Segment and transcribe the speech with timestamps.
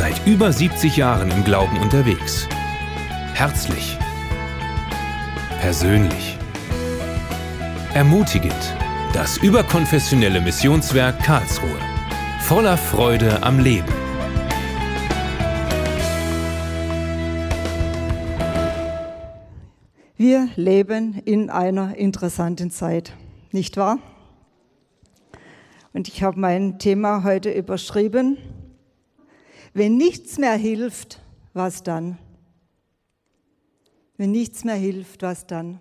[0.00, 2.48] Seit über 70 Jahren im Glauben unterwegs.
[3.34, 3.98] Herzlich.
[5.60, 6.38] Persönlich.
[7.92, 8.74] Ermutigend.
[9.12, 11.78] Das überkonfessionelle Missionswerk Karlsruhe.
[12.40, 13.92] Voller Freude am Leben.
[20.16, 23.12] Wir leben in einer interessanten Zeit,
[23.52, 23.98] nicht wahr?
[25.92, 28.38] Und ich habe mein Thema heute überschrieben,
[29.72, 31.20] wenn nichts mehr hilft,
[31.52, 32.18] was dann?
[34.16, 35.80] Wenn nichts mehr hilft, was dann?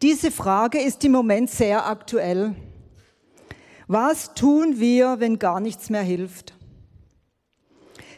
[0.00, 2.54] Diese Frage ist im Moment sehr aktuell.
[3.86, 6.54] Was tun wir, wenn gar nichts mehr hilft?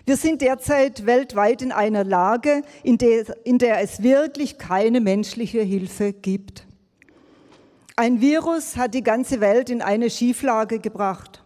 [0.06, 5.62] Wir sind derzeit weltweit in einer Lage, in der, in der es wirklich keine menschliche
[5.62, 6.66] Hilfe gibt.
[7.96, 11.43] Ein Virus hat die ganze Welt in eine Schieflage gebracht.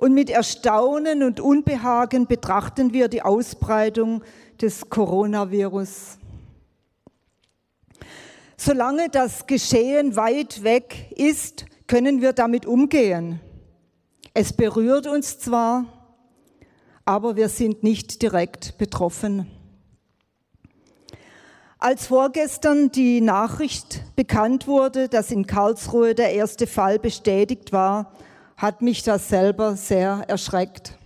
[0.00, 4.24] Und mit Erstaunen und Unbehagen betrachten wir die Ausbreitung
[4.58, 6.16] des Coronavirus.
[8.56, 13.40] Solange das Geschehen weit weg ist, können wir damit umgehen.
[14.32, 15.84] Es berührt uns zwar,
[17.04, 19.50] aber wir sind nicht direkt betroffen.
[21.78, 28.14] Als vorgestern die Nachricht bekannt wurde, dass in Karlsruhe der erste Fall bestätigt war,
[28.60, 30.98] hat mich das selber sehr erschreckt.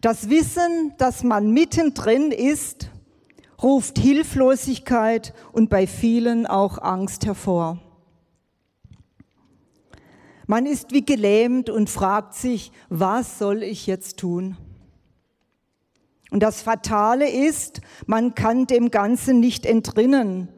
[0.00, 2.88] Das Wissen, dass man mittendrin ist,
[3.62, 7.78] ruft Hilflosigkeit und bei vielen auch Angst hervor.
[10.46, 14.56] Man ist wie gelähmt und fragt sich, was soll ich jetzt tun?
[16.30, 20.48] Und das Fatale ist, man kann dem Ganzen nicht entrinnen.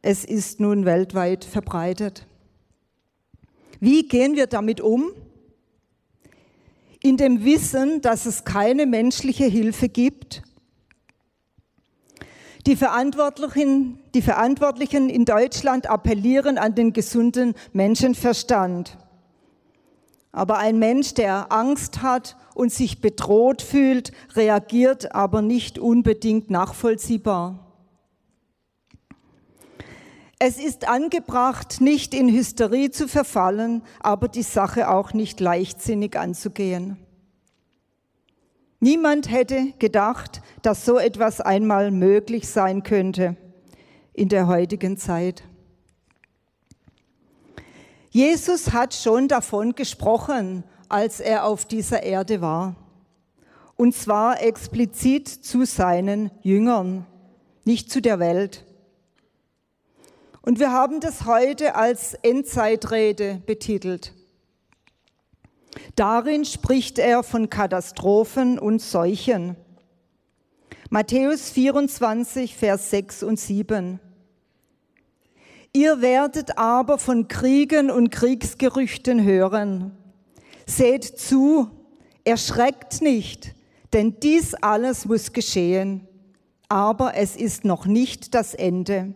[0.00, 2.26] Es ist nun weltweit verbreitet.
[3.80, 5.12] Wie gehen wir damit um?
[7.02, 10.42] In dem Wissen, dass es keine menschliche Hilfe gibt.
[12.66, 18.98] Die Verantwortlichen, die Verantwortlichen in Deutschland appellieren an den gesunden Menschenverstand.
[20.32, 27.65] Aber ein Mensch, der Angst hat und sich bedroht fühlt, reagiert aber nicht unbedingt nachvollziehbar.
[30.38, 36.98] Es ist angebracht, nicht in Hysterie zu verfallen, aber die Sache auch nicht leichtsinnig anzugehen.
[38.80, 43.36] Niemand hätte gedacht, dass so etwas einmal möglich sein könnte
[44.12, 45.42] in der heutigen Zeit.
[48.10, 52.76] Jesus hat schon davon gesprochen, als er auf dieser Erde war.
[53.74, 57.06] Und zwar explizit zu seinen Jüngern,
[57.64, 58.65] nicht zu der Welt.
[60.46, 64.14] Und wir haben das heute als Endzeitrede betitelt.
[65.96, 69.56] Darin spricht er von Katastrophen und Seuchen.
[70.88, 73.98] Matthäus 24, Vers 6 und 7.
[75.72, 79.98] Ihr werdet aber von Kriegen und Kriegsgerüchten hören.
[80.64, 81.70] Seht zu,
[82.22, 83.56] erschreckt nicht,
[83.92, 86.06] denn dies alles muss geschehen.
[86.68, 89.14] Aber es ist noch nicht das Ende.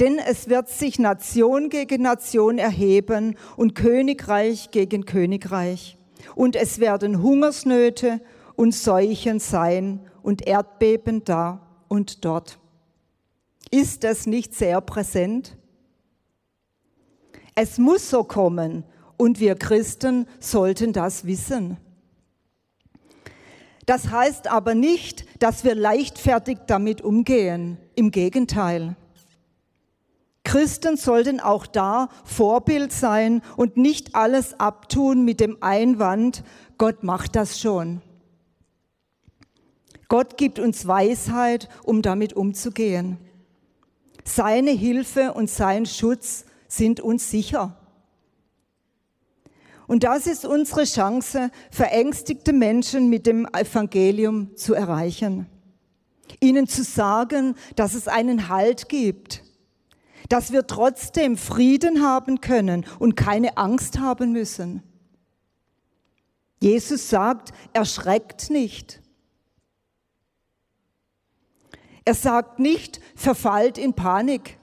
[0.00, 5.96] Denn es wird sich Nation gegen Nation erheben und Königreich gegen Königreich.
[6.34, 8.20] Und es werden Hungersnöte
[8.56, 12.58] und Seuchen sein und Erdbeben da und dort.
[13.70, 15.56] Ist das nicht sehr präsent?
[17.54, 18.84] Es muss so kommen
[19.16, 21.76] und wir Christen sollten das wissen.
[23.86, 27.78] Das heißt aber nicht, dass wir leichtfertig damit umgehen.
[27.94, 28.96] Im Gegenteil.
[30.44, 36.44] Christen sollten auch da Vorbild sein und nicht alles abtun mit dem Einwand,
[36.78, 38.02] Gott macht das schon.
[40.08, 43.18] Gott gibt uns Weisheit, um damit umzugehen.
[44.24, 47.76] Seine Hilfe und sein Schutz sind uns sicher.
[49.86, 55.46] Und das ist unsere Chance, verängstigte Menschen mit dem Evangelium zu erreichen.
[56.40, 59.43] Ihnen zu sagen, dass es einen Halt gibt,
[60.28, 64.82] dass wir trotzdem Frieden haben können und keine Angst haben müssen.
[66.60, 69.02] Jesus sagt, erschreckt nicht.
[72.04, 74.58] Er sagt nicht, verfallt in Panik.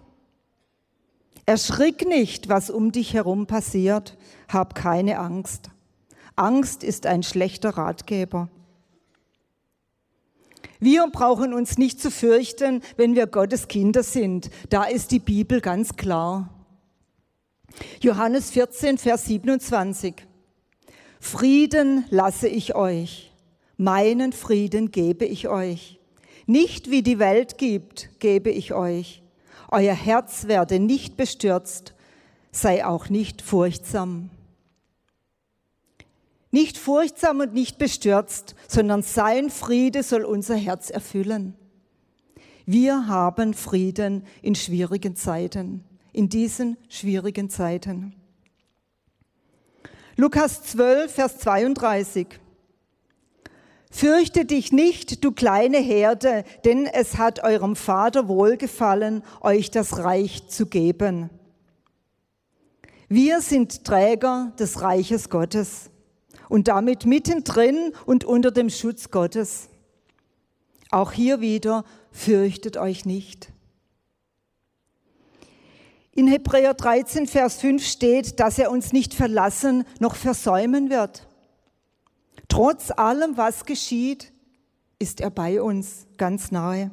[1.46, 4.18] Erschrick nicht, was um dich herum passiert.
[4.48, 5.69] Hab keine Angst.
[6.36, 8.50] Angst ist ein schlechter Ratgeber.
[10.83, 14.50] Wir brauchen uns nicht zu fürchten, wenn wir Gottes Kinder sind.
[14.69, 16.50] Da ist die Bibel ganz klar.
[18.01, 20.16] Johannes 14, Vers 27.
[21.19, 23.31] Frieden lasse ich euch,
[23.78, 26.00] meinen Frieden gebe ich euch.
[26.48, 29.22] Nicht wie die Welt gibt, gebe ich euch.
[29.69, 31.94] Euer Herz werde nicht bestürzt,
[32.51, 34.31] sei auch nicht furchtsam.
[36.51, 41.56] Nicht furchtsam und nicht bestürzt, sondern sein Friede soll unser Herz erfüllen.
[42.65, 48.13] Wir haben Frieden in schwierigen Zeiten, in diesen schwierigen Zeiten.
[50.18, 52.27] Lukas 12, Vers 32.
[53.89, 60.48] Fürchte dich nicht, du kleine Herde, denn es hat eurem Vater wohlgefallen, euch das Reich
[60.48, 61.30] zu geben.
[63.09, 65.91] Wir sind Träger des Reiches Gottes
[66.51, 69.69] und damit mittendrin und unter dem Schutz Gottes.
[70.89, 73.53] Auch hier wieder, fürchtet euch nicht.
[76.12, 81.25] In Hebräer 13, Vers 5 steht, dass er uns nicht verlassen noch versäumen wird.
[82.50, 84.33] Trotz allem, was geschieht,
[85.00, 86.92] ist er bei uns ganz nahe.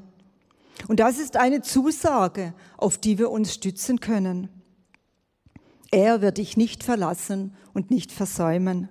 [0.86, 4.50] Und das ist eine Zusage, auf die wir uns stützen können.
[5.90, 8.88] Er wird dich nicht verlassen und nicht versäumen.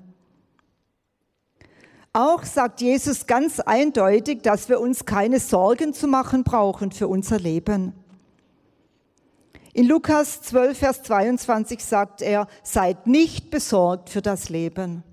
[2.17, 7.37] Auch sagt Jesus ganz eindeutig, dass wir uns keine Sorgen zu machen brauchen für unser
[7.37, 7.93] Leben.
[9.71, 15.03] In Lukas 12, Vers 22 sagt er, seid nicht besorgt für das Leben.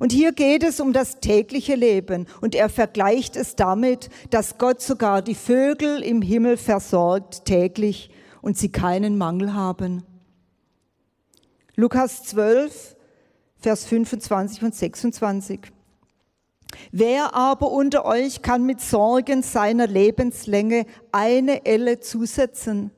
[0.00, 4.82] Und hier geht es um das tägliche Leben und er vergleicht es damit, dass Gott
[4.82, 8.10] sogar die Vögel im Himmel versorgt täglich
[8.42, 10.02] und sie keinen Mangel haben.
[11.76, 12.96] Lukas 12,
[13.60, 15.60] Vers 25 und 26.
[16.92, 22.92] Wer aber unter euch kann mit Sorgen seiner Lebenslänge eine Elle zusetzen?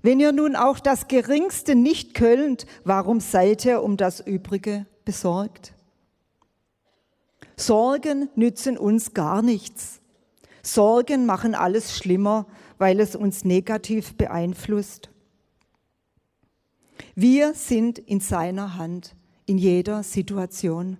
[0.00, 5.74] Wenn ihr nun auch das Geringste nicht könnt, warum seid ihr um das Übrige besorgt?
[7.56, 10.00] Sorgen nützen uns gar nichts.
[10.62, 12.46] Sorgen machen alles schlimmer,
[12.78, 15.10] weil es uns negativ beeinflusst.
[17.14, 19.16] Wir sind in seiner Hand
[19.48, 20.98] in jeder Situation.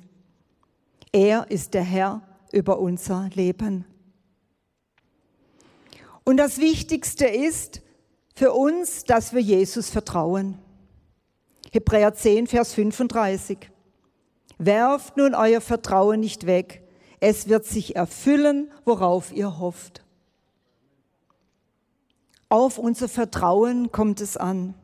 [1.12, 3.84] Er ist der Herr über unser Leben.
[6.24, 7.82] Und das Wichtigste ist
[8.34, 10.58] für uns, dass wir Jesus vertrauen.
[11.72, 13.70] Hebräer 10, Vers 35.
[14.58, 16.82] Werft nun euer Vertrauen nicht weg.
[17.20, 20.04] Es wird sich erfüllen, worauf ihr hofft.
[22.48, 24.74] Auf unser Vertrauen kommt es an.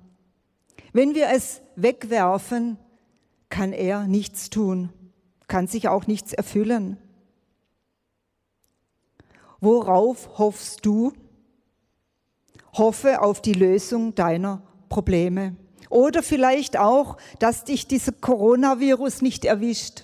[0.93, 2.79] Wenn wir es wegwerfen,
[3.55, 4.93] kann er nichts tun,
[5.47, 6.97] kann sich auch nichts erfüllen.
[9.61, 11.13] Worauf hoffst du?
[12.73, 15.55] Hoffe auf die Lösung deiner Probleme.
[15.89, 20.03] Oder vielleicht auch, dass dich dieser Coronavirus nicht erwischt.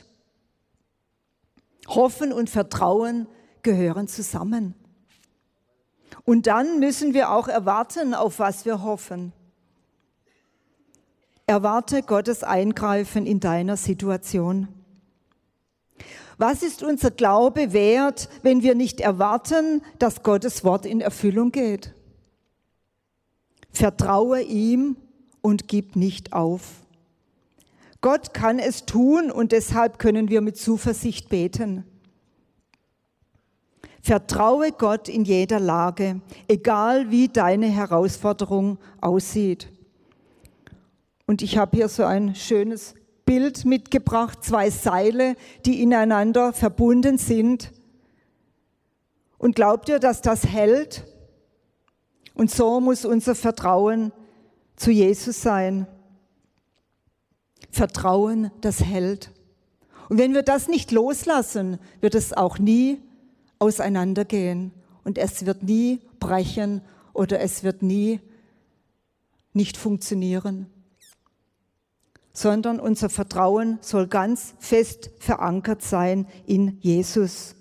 [1.89, 3.27] Hoffen und Vertrauen
[3.65, 4.77] gehören zusammen.
[6.25, 9.33] Und dann müssen wir auch erwarten, auf was wir hoffen.
[11.51, 14.69] Erwarte Gottes Eingreifen in deiner Situation.
[16.39, 21.93] Was ist unser Glaube wert, wenn wir nicht erwarten, dass Gottes Wort in Erfüllung geht?
[23.73, 24.95] Vertraue ihm
[25.43, 26.63] und gib nicht auf.
[28.01, 31.83] Gott kann es tun und deshalb können wir mit Zuversicht beten.
[34.01, 39.69] Vertraue Gott in jeder Lage, egal wie deine Herausforderung aussieht.
[41.31, 42.95] Und ich habe hier so ein schönes
[43.25, 47.71] Bild mitgebracht, zwei Seile, die ineinander verbunden sind.
[49.39, 51.07] Und glaubt ihr, dass das hält?
[52.35, 54.11] Und so muss unser Vertrauen
[54.75, 55.87] zu Jesus sein.
[57.71, 59.31] Vertrauen, das hält.
[60.09, 63.01] Und wenn wir das nicht loslassen, wird es auch nie
[63.61, 64.73] auseinandergehen
[65.05, 66.83] und es wird nie brechen
[67.13, 68.19] oder es wird nie
[69.53, 70.67] nicht funktionieren
[72.41, 77.55] sondern unser Vertrauen soll ganz fest verankert sein in Jesus.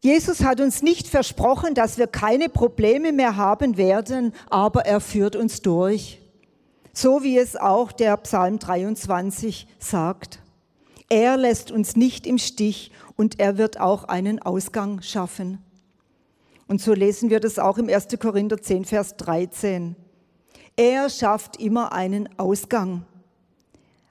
[0.00, 5.34] Jesus hat uns nicht versprochen, dass wir keine Probleme mehr haben werden, aber er führt
[5.34, 6.20] uns durch.
[6.92, 10.38] So wie es auch der Psalm 23 sagt.
[11.08, 15.58] Er lässt uns nicht im Stich und er wird auch einen Ausgang schaffen.
[16.68, 18.08] Und so lesen wir das auch im 1.
[18.20, 19.96] Korinther 10, Vers 13.
[20.76, 23.04] Er schafft immer einen Ausgang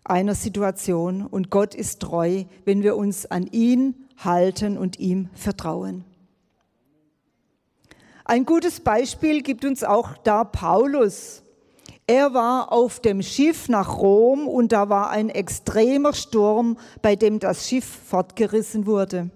[0.05, 6.03] einer Situation und Gott ist treu, wenn wir uns an ihn halten und ihm vertrauen.
[8.25, 11.43] Ein gutes Beispiel gibt uns auch da Paulus.
[12.07, 17.39] Er war auf dem Schiff nach Rom und da war ein extremer Sturm, bei dem
[17.39, 19.29] das Schiff fortgerissen wurde.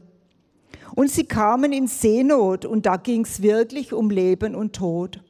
[0.95, 5.21] Und sie kamen in Seenot und da ging es wirklich um Leben und Tod.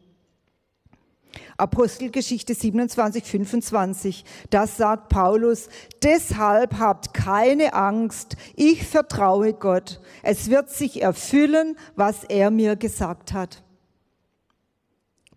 [1.58, 5.70] Apostelgeschichte 27, 25, das sagt Paulus,
[6.04, 13.34] deshalb habt keine Angst, ich vertraue Gott, es wird sich erfüllen, was er mir gesagt
[13.34, 13.64] hat.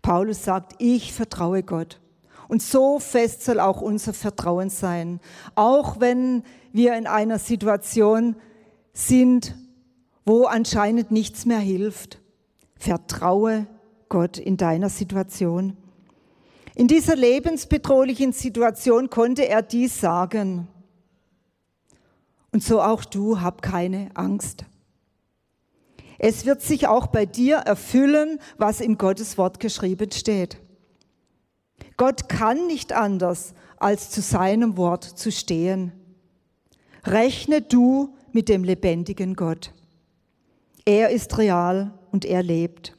[0.03, 1.99] Paulus sagt, ich vertraue Gott.
[2.47, 5.21] Und so fest soll auch unser Vertrauen sein.
[5.55, 8.35] Auch wenn wir in einer Situation
[8.93, 9.55] sind,
[10.25, 12.19] wo anscheinend nichts mehr hilft.
[12.75, 13.67] Vertraue
[14.09, 15.77] Gott in deiner Situation.
[16.75, 20.67] In dieser lebensbedrohlichen Situation konnte er dies sagen.
[22.51, 24.65] Und so auch du, hab keine Angst.
[26.17, 30.57] Es wird sich auch bei dir erfüllen, was in Gottes Wort geschrieben steht.
[31.97, 35.91] Gott kann nicht anders, als zu seinem Wort zu stehen.
[37.03, 39.73] Rechne du mit dem lebendigen Gott.
[40.85, 42.95] Er ist real und er lebt.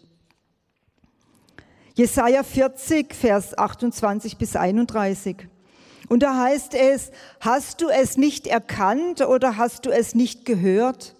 [1.94, 5.36] Jesaja 40, Vers 28 bis 31.
[6.08, 11.14] Und da heißt es, hast du es nicht erkannt oder hast du es nicht gehört?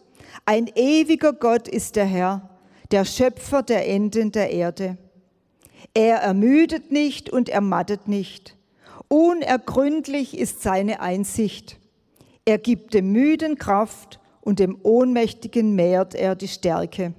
[0.46, 2.50] Ein ewiger Gott ist der Herr,
[2.90, 4.96] der Schöpfer der Enden der Erde.
[5.92, 8.56] Er ermüdet nicht und ermattet nicht.
[9.08, 11.78] Unergründlich ist seine Einsicht.
[12.46, 17.12] Er gibt dem Müden Kraft und dem Ohnmächtigen mehrt er die Stärke.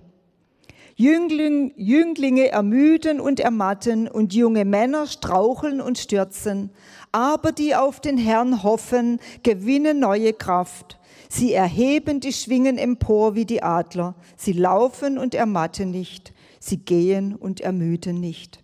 [0.95, 6.69] Jüngling, Jünglinge ermüden und ermatten und junge Männer straucheln und stürzen,
[7.11, 10.99] aber die auf den Herrn hoffen, gewinnen neue Kraft.
[11.29, 14.13] Sie erheben die Schwingen empor wie die Adler.
[14.37, 16.31] Sie laufen und ermatten nicht.
[16.59, 18.63] Sie gehen und ermüden nicht.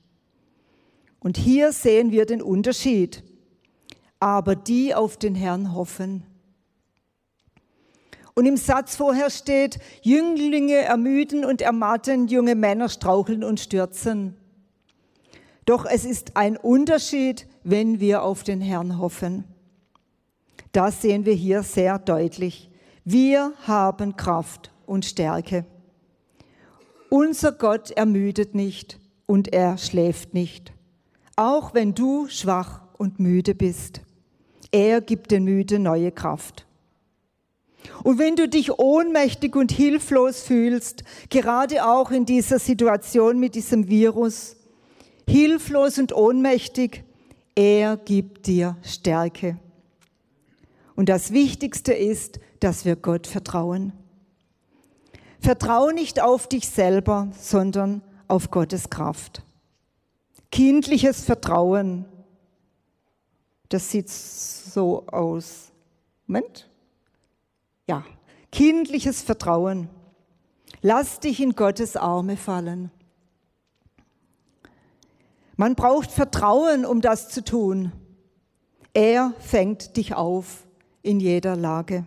[1.20, 3.24] Und hier sehen wir den Unterschied.
[4.20, 6.24] Aber die auf den Herrn hoffen.
[8.40, 14.38] Und im Satz vorher steht, Jünglinge ermüden und ermatten, junge Männer straucheln und stürzen.
[15.66, 19.44] Doch es ist ein Unterschied, wenn wir auf den Herrn hoffen.
[20.72, 22.70] Das sehen wir hier sehr deutlich.
[23.04, 25.66] Wir haben Kraft und Stärke.
[27.10, 30.72] Unser Gott ermüdet nicht und er schläft nicht.
[31.36, 34.00] Auch wenn du schwach und müde bist.
[34.72, 36.69] Er gibt den Müde neue Kraft.
[38.04, 43.88] Und wenn du dich ohnmächtig und hilflos fühlst, gerade auch in dieser Situation mit diesem
[43.88, 44.56] Virus,
[45.28, 47.04] hilflos und ohnmächtig,
[47.56, 49.60] er gibt dir Stärke.
[50.96, 53.94] Und das Wichtigste ist, dass wir Gott vertrauen.
[55.40, 59.44] Vertrau nicht auf dich selber, sondern auf Gottes Kraft.
[60.52, 62.06] Kindliches Vertrauen,
[63.70, 65.72] das sieht so aus.
[66.28, 66.69] Moment.
[67.90, 68.04] Ja,
[68.52, 69.90] kindliches Vertrauen.
[70.84, 72.92] Lass dich in Gottes Arme fallen.
[75.56, 77.92] Man braucht Vertrauen, um das zu tun.
[78.94, 80.68] Er fängt dich auf
[81.02, 82.06] in jeder Lage.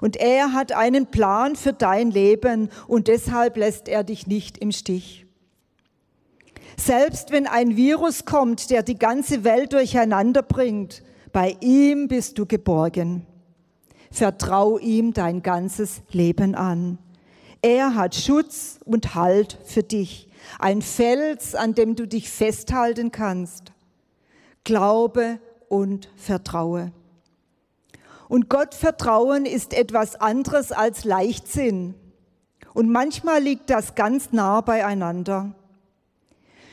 [0.00, 4.70] Und er hat einen Plan für dein Leben und deshalb lässt er dich nicht im
[4.70, 5.26] Stich.
[6.76, 12.46] Selbst wenn ein Virus kommt, der die ganze Welt durcheinander bringt, bei ihm bist du
[12.46, 13.26] geborgen.
[14.10, 16.98] Vertrau ihm dein ganzes Leben an.
[17.62, 23.72] Er hat Schutz und Halt für dich, ein Fels, an dem du dich festhalten kannst.
[24.64, 26.92] Glaube und vertraue.
[28.28, 31.94] Und Gott vertrauen ist etwas anderes als Leichtsinn.
[32.74, 35.54] Und manchmal liegt das ganz nah beieinander.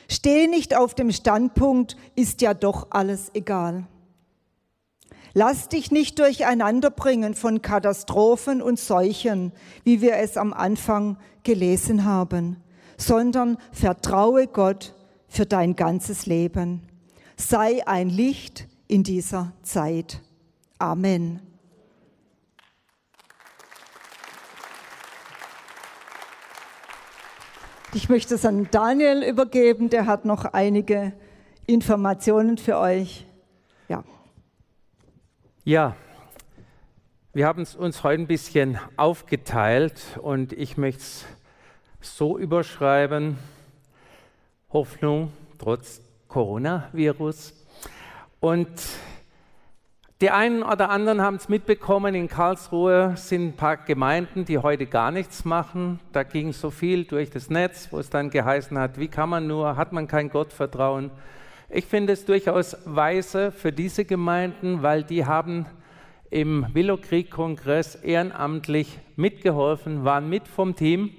[0.10, 3.88] Steh nicht auf dem Standpunkt, ist ja doch alles egal.
[5.38, 9.51] Lass dich nicht durcheinander bringen von Katastrophen und Seuchen,
[9.84, 12.56] wie wir es am Anfang gelesen haben,
[12.96, 14.96] sondern vertraue Gott
[15.27, 16.84] für dein ganzes Leben.
[17.36, 20.22] Sei ein Licht in dieser Zeit.
[20.80, 21.42] Amen.
[27.94, 31.12] Ich möchte es an Daniel übergeben, der hat noch einige
[31.68, 33.25] Informationen für euch.
[35.67, 35.95] Ja.
[37.34, 41.25] Wir haben es uns heute ein bisschen aufgeteilt und ich möchte es
[42.01, 43.39] so überschreiben:
[44.72, 47.55] Hoffnung trotz Coronavirus.
[48.39, 48.69] Und
[50.22, 54.86] die einen oder anderen haben es mitbekommen, in Karlsruhe sind ein paar Gemeinden, die heute
[54.86, 56.00] gar nichts machen.
[56.13, 59.48] Da ging so viel durch das Netz, wo es dann geheißen hat, wie kann man
[59.48, 61.10] nur, hat man kein Gottvertrauen,
[61.69, 65.65] Ich finde es durchaus weise für diese Gemeinden, weil die haben
[66.29, 71.12] im Willowkrieg-Kongress ehrenamtlich mitgeholfen, waren mit vom Team.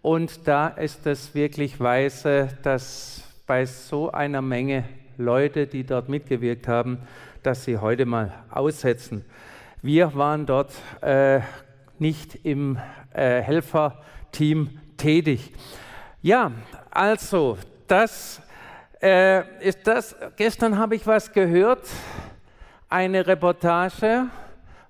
[0.00, 4.84] Und da ist es wirklich weise, dass bei so einer Menge
[5.18, 6.98] Leute, die dort mitgewirkt haben,
[7.42, 9.24] dass sie heute mal aussetzen.
[9.82, 10.72] Wir waren dort
[11.02, 11.40] äh,
[11.98, 12.78] nicht im
[13.12, 15.52] äh, Helferteam tätig.
[16.22, 16.52] Ja,
[16.90, 17.58] also,
[17.88, 18.40] das
[19.02, 20.14] äh, ist das.
[20.36, 21.86] Gestern habe ich was gehört,
[22.88, 24.26] eine Reportage,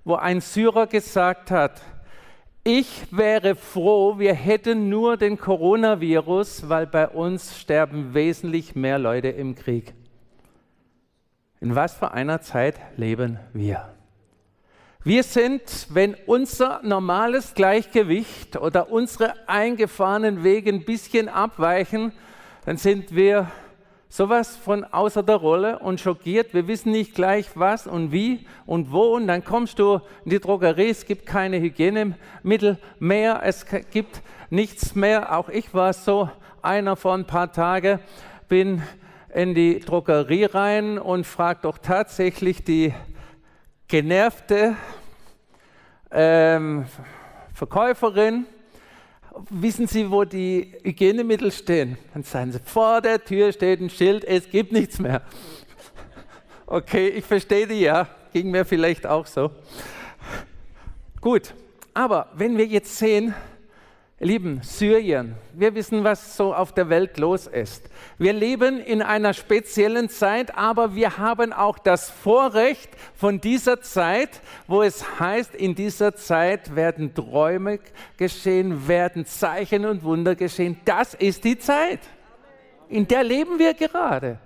[0.03, 1.81] wo ein Syrer gesagt hat,
[2.65, 9.29] ich wäre froh, wir hätten nur den Coronavirus, weil bei uns sterben wesentlich mehr Leute
[9.29, 9.93] im Krieg.
[11.59, 13.89] In was für einer Zeit leben wir?
[15.03, 22.13] Wir sind, wenn unser normales Gleichgewicht oder unsere eingefahrenen Wege ein bisschen abweichen,
[22.65, 23.51] dann sind wir
[24.13, 26.53] sowas von außer der Rolle und schockiert.
[26.53, 29.15] Wir wissen nicht gleich was und wie und wo.
[29.15, 34.93] Und dann kommst du in die Drogerie, es gibt keine Hygienemittel mehr, es gibt nichts
[34.93, 35.35] mehr.
[35.35, 36.29] Auch ich war so
[36.61, 37.97] einer vor ein paar Tagen,
[38.47, 38.83] bin
[39.33, 42.93] in die Drogerie rein und frage doch tatsächlich die
[43.87, 44.75] genervte
[46.11, 46.85] ähm,
[47.55, 48.45] Verkäuferin,
[49.49, 51.97] wissen Sie, wo die Hygienemittel stehen?
[52.13, 55.21] Dann sagen sie, vor der Tür steht ein Schild, es gibt nichts mehr.
[56.65, 59.51] Okay, ich verstehe die ja, ging mir vielleicht auch so.
[61.21, 61.53] Gut,
[61.93, 63.33] aber wenn wir jetzt sehen,
[64.19, 67.89] Lieben, Syrien, wir wissen, was so auf der Welt los ist.
[68.17, 74.41] Wir leben in einer speziellen Zeit, aber wir haben auch das Vorrecht von dieser Zeit,
[74.67, 77.79] wo es heißt, in dieser Zeit werden Träume
[78.15, 80.77] geschehen, werden Zeichen und Wunder geschehen.
[80.85, 81.99] Das ist die Zeit.
[82.89, 84.37] In der leben wir gerade.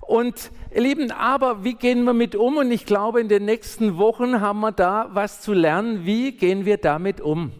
[0.00, 2.56] Und ihr Lieben, aber wie gehen wir mit um?
[2.56, 6.06] Und ich glaube, in den nächsten Wochen haben wir da was zu lernen.
[6.06, 7.52] Wie gehen wir damit um?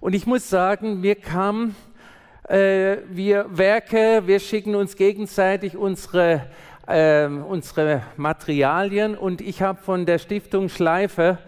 [0.00, 1.74] Und ich muss sagen, wir kamen,
[2.48, 6.46] äh, wir Werke, wir schicken uns gegenseitig unsere,
[6.86, 9.16] äh, unsere Materialien.
[9.16, 11.38] Und ich habe von der Stiftung Schleife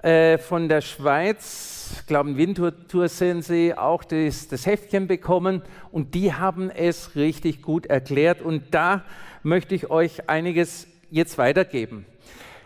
[0.00, 5.60] äh, von der Schweiz, ich glaube in Winterthur sind sie, auch das, das Heftchen bekommen.
[5.92, 8.40] Und die haben es richtig gut erklärt.
[8.40, 9.04] Und da
[9.42, 12.06] möchte ich euch einiges jetzt weitergeben.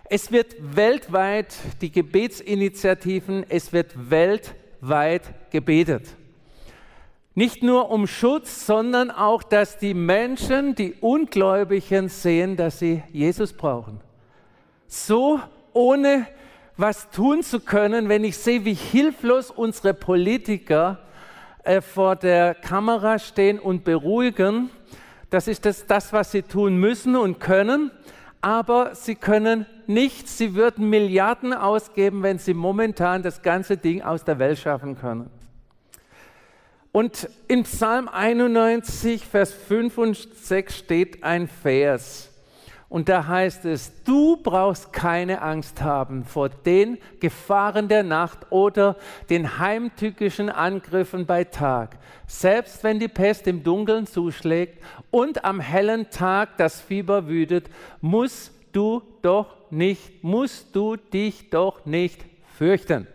[0.08, 6.16] Es wird weltweit die Gebetsinitiativen, es wird weltweit weit gebetet.
[7.34, 13.52] Nicht nur um Schutz, sondern auch, dass die Menschen, die Ungläubigen sehen, dass sie Jesus
[13.52, 14.00] brauchen.
[14.86, 15.40] So
[15.72, 16.26] ohne
[16.76, 20.98] was tun zu können, wenn ich sehe, wie hilflos unsere Politiker
[21.64, 24.70] äh, vor der Kamera stehen und beruhigen.
[25.30, 27.90] Das ist das, das, was sie tun müssen und können
[28.44, 30.37] aber sie können nichts.
[30.37, 35.30] Sie würden Milliarden ausgeben, wenn sie momentan das ganze Ding aus der Welt schaffen können.
[36.92, 42.33] Und in Psalm 91, Vers 5 und 6 steht ein Vers.
[42.88, 48.96] Und da heißt es, du brauchst keine Angst haben vor den Gefahren der Nacht oder
[49.30, 51.98] den heimtückischen Angriffen bei Tag.
[52.26, 57.68] Selbst wenn die Pest im Dunkeln zuschlägt und am hellen Tag das Fieber wütet,
[58.00, 62.24] musst du doch nicht, musst du dich doch nicht
[62.56, 63.06] fürchten.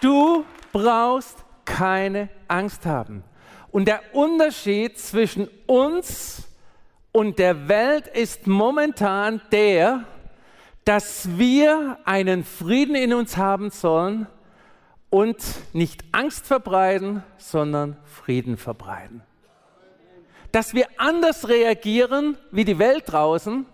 [0.00, 3.22] Du brauchst keine Angst haben.
[3.72, 6.46] Und der Unterschied zwischen uns
[7.10, 10.04] und der Welt ist momentan der,
[10.84, 14.26] dass wir einen Frieden in uns haben sollen
[15.08, 15.38] und
[15.72, 19.22] nicht Angst verbreiten, sondern Frieden verbreiten.
[20.52, 23.64] Dass wir anders reagieren wie die Welt draußen,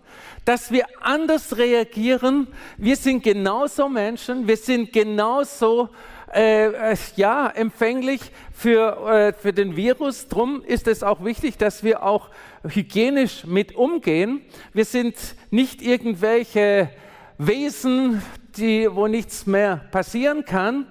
[0.45, 2.47] dass wir anders reagieren.
[2.77, 5.89] Wir sind genauso Menschen, wir sind genauso
[6.33, 10.27] äh, ja, empfänglich für, äh, für den Virus.
[10.27, 12.29] Drum ist es auch wichtig, dass wir auch
[12.67, 14.41] hygienisch mit umgehen.
[14.73, 15.15] Wir sind
[15.49, 16.89] nicht irgendwelche
[17.37, 18.21] Wesen,
[18.57, 20.87] die, wo nichts mehr passieren kann.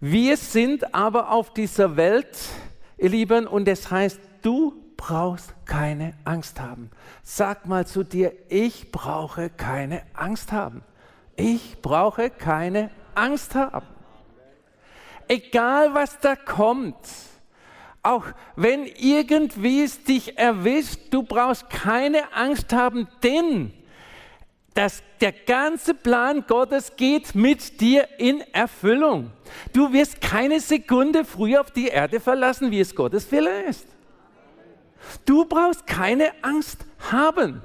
[0.00, 2.36] Wir sind aber auf dieser Welt,
[2.98, 6.90] ihr Lieben, und es heißt, du brauchst keine Angst haben.
[7.22, 10.82] Sag mal zu dir, ich brauche keine Angst haben.
[11.36, 13.86] Ich brauche keine Angst haben
[15.28, 16.96] egal was da kommt,
[18.02, 18.24] auch
[18.56, 23.72] wenn irgendwie es dich erwischt, du brauchst keine Angst haben, denn
[24.74, 29.30] das, der ganze Plan Gottes geht mit dir in Erfüllung.
[29.72, 33.86] Du wirst keine Sekunde früher auf die Erde verlassen, wie es Gottes Wille ist.
[35.26, 37.62] Du brauchst keine Angst haben.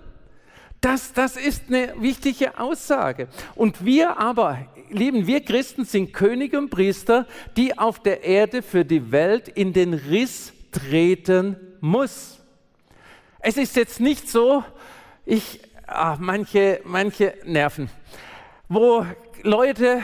[0.81, 3.29] Das, das ist eine wichtige Aussage.
[3.55, 8.85] Und wir aber, lieben wir Christen, sind Könige und Priester, die auf der Erde für
[8.85, 12.39] die Welt in den Riss treten muss.
[13.39, 14.63] Es ist jetzt nicht so,
[15.25, 17.89] ich ach, manche, manche nerven,
[18.67, 19.05] wo
[19.43, 20.01] Leute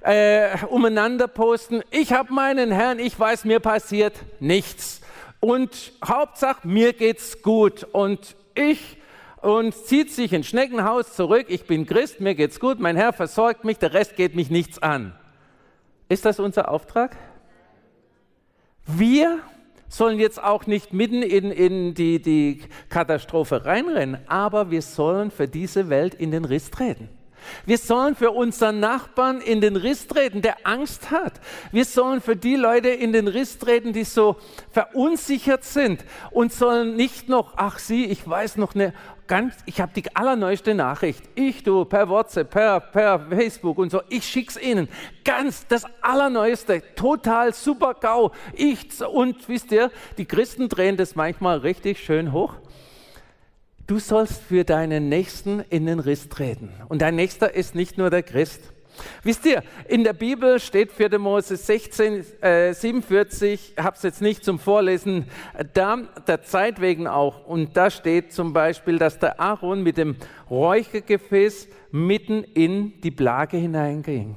[0.00, 5.00] äh, umeinander posten, ich habe meinen Herrn, ich weiß, mir passiert nichts.
[5.40, 7.84] Und Hauptsache, mir geht's gut.
[7.92, 8.98] Und ich
[9.42, 11.46] und zieht sich ins Schneckenhaus zurück.
[11.48, 14.80] Ich bin Christ, mir geht's gut, mein Herr versorgt mich, der Rest geht mich nichts
[14.80, 15.14] an.
[16.08, 17.16] Ist das unser Auftrag?
[18.86, 19.40] Wir
[19.88, 25.48] sollen jetzt auch nicht mitten in, in die, die Katastrophe reinrennen, aber wir sollen für
[25.48, 27.08] diese Welt in den Riss treten.
[27.66, 31.40] Wir sollen für unseren Nachbarn in den Riss treten, der Angst hat.
[31.70, 34.36] Wir sollen für die Leute in den Riss treten, die so
[34.70, 38.92] verunsichert sind und sollen nicht noch, ach sie, ich weiß noch eine
[39.32, 41.22] ganz, ich habe die allerneueste Nachricht.
[41.34, 44.90] Ich, du, per WhatsApp, per, per Facebook und so, ich schick's ihnen.
[45.24, 48.32] Ganz das allerneueste, total super GAU.
[48.52, 52.56] Ich, und wisst ihr, die Christen drehen das manchmal richtig schön hoch.
[53.86, 56.68] Du sollst für deinen Nächsten in den Riss treten.
[56.90, 58.60] Und dein Nächster ist nicht nur der Christ.
[59.22, 61.18] Wisst ihr, in der Bibel steht 4.
[61.18, 65.26] Mose 16, äh, 47, habe es jetzt nicht zum Vorlesen,
[65.74, 67.46] da der Zeit wegen auch.
[67.46, 70.16] Und da steht zum Beispiel, dass der Aaron mit dem
[70.50, 74.36] Räuchergefäß mitten in die Plage hineinging.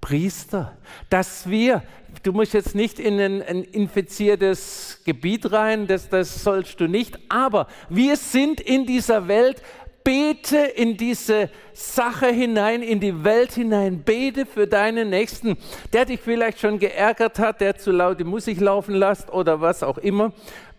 [0.00, 0.76] Priester,
[1.10, 1.82] dass wir,
[2.22, 7.18] du musst jetzt nicht in ein, ein, infiziertes Gebiet rein, das, das sollst du nicht,
[7.28, 9.62] aber wir sind in dieser Welt,
[10.04, 15.56] bete in diese Sache hinein, in die Welt hinein, bete für deinen Nächsten,
[15.92, 19.82] der dich vielleicht schon geärgert hat, der zu laut die Musik laufen lässt oder was
[19.82, 20.32] auch immer.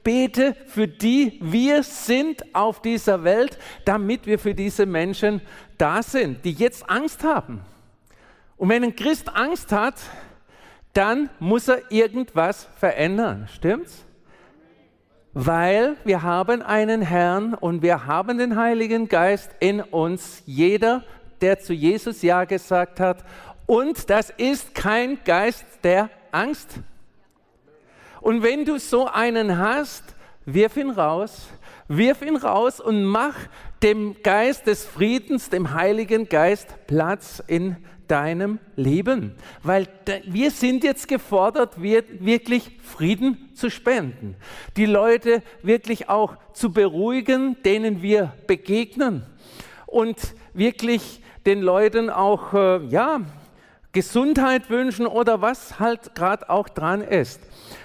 [0.03, 5.41] Bete für die wir sind auf dieser Welt, damit wir für diese Menschen
[5.77, 7.61] da sind, die jetzt Angst haben
[8.61, 9.95] und wenn ein Christ Angst hat,
[10.93, 13.47] dann muss er irgendwas verändern.
[13.51, 14.05] Stimmt's?
[15.33, 20.43] Weil wir haben einen Herrn und wir haben den Heiligen Geist in uns.
[20.45, 21.03] Jeder,
[21.39, 23.23] der zu Jesus Ja gesagt hat.
[23.65, 26.79] Und das ist kein Geist der Angst.
[28.19, 30.03] Und wenn du so einen hast,
[30.45, 31.47] wirf ihn raus,
[31.87, 33.35] wirf ihn raus und mach
[33.81, 37.77] dem Geist des Friedens, dem Heiligen Geist Platz in
[38.11, 39.87] deinem Leben, weil
[40.25, 44.35] wir sind jetzt gefordert, wirklich Frieden zu spenden,
[44.75, 49.23] die Leute wirklich auch zu beruhigen, denen wir begegnen.
[49.85, 50.17] Und
[50.53, 53.21] wirklich den Leuten auch äh, ja
[53.93, 57.41] Gesundheit wünschen oder was halt gerade auch dran ist.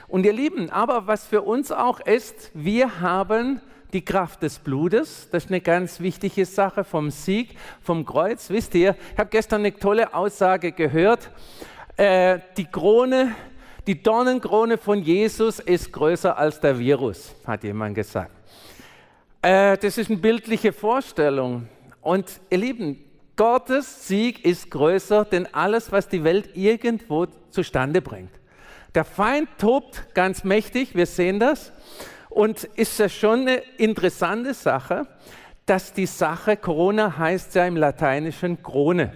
[0.09, 3.61] Und ihr Lieben, aber was für uns auch ist, wir haben
[3.97, 5.27] die Kraft des Blutes.
[5.33, 8.51] Das ist eine ganz wichtige Sache vom Sieg, vom Kreuz.
[8.51, 11.31] Wisst ihr, ich habe gestern eine tolle Aussage gehört.
[11.97, 13.35] Äh, die Krone,
[13.87, 18.33] die Dornenkrone von Jesus ist größer als der Virus, hat jemand gesagt.
[19.41, 21.67] Äh, das ist eine bildliche Vorstellung.
[22.03, 23.03] Und ihr Lieben,
[23.35, 28.33] Gottes Sieg ist größer, denn alles, was die Welt irgendwo zustande bringt.
[28.95, 31.73] Der Feind tobt ganz mächtig, wir sehen das.
[32.37, 35.07] Und ist ja schon eine interessante Sache,
[35.64, 39.14] dass die Sache, Corona heißt ja im Lateinischen Krone.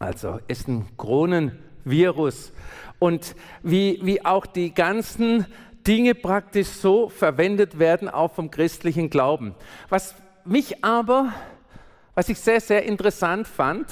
[0.00, 2.52] Also ist ein Kronenvirus.
[2.98, 5.46] Und wie, wie auch die ganzen
[5.86, 9.54] Dinge praktisch so verwendet werden, auch vom christlichen Glauben.
[9.88, 11.32] Was mich aber,
[12.16, 13.86] was ich sehr, sehr interessant fand,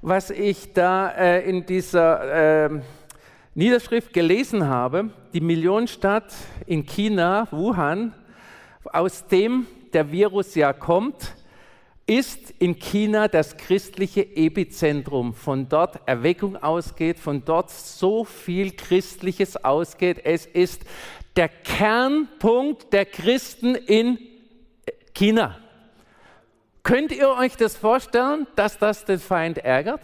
[0.00, 2.80] was ich da äh, in dieser äh,
[3.54, 6.32] Niederschrift gelesen habe, die Millionenstadt
[6.66, 8.14] in China, Wuhan,
[8.84, 11.34] aus dem der Virus ja kommt,
[12.06, 15.34] ist in China das christliche Epizentrum.
[15.34, 20.22] Von dort Erweckung ausgeht, von dort so viel Christliches ausgeht.
[20.24, 20.82] Es ist
[21.36, 24.18] der Kernpunkt der Christen in
[25.12, 25.58] China.
[26.82, 30.00] Könnt ihr euch das vorstellen, dass das den Feind ärgert?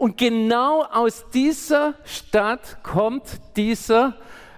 [0.00, 4.14] Und genau aus dieser Stadt kommt dieser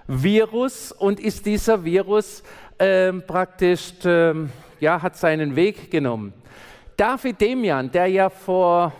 [0.07, 2.43] Virus und ist dieser Virus
[2.77, 4.33] äh, praktisch, äh,
[4.79, 6.31] ja, hat seinen Weg genommen.
[6.95, 8.93] David Demian, der ja vor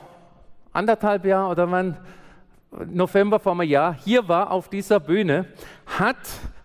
[0.74, 1.98] anderthalb Jahren oder wann,
[2.88, 5.46] November vor einem Jahr, hier war auf dieser Bühne,
[5.98, 6.18] hat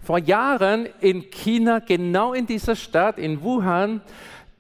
[0.03, 4.01] vor Jahren in China, genau in dieser Stadt, in Wuhan,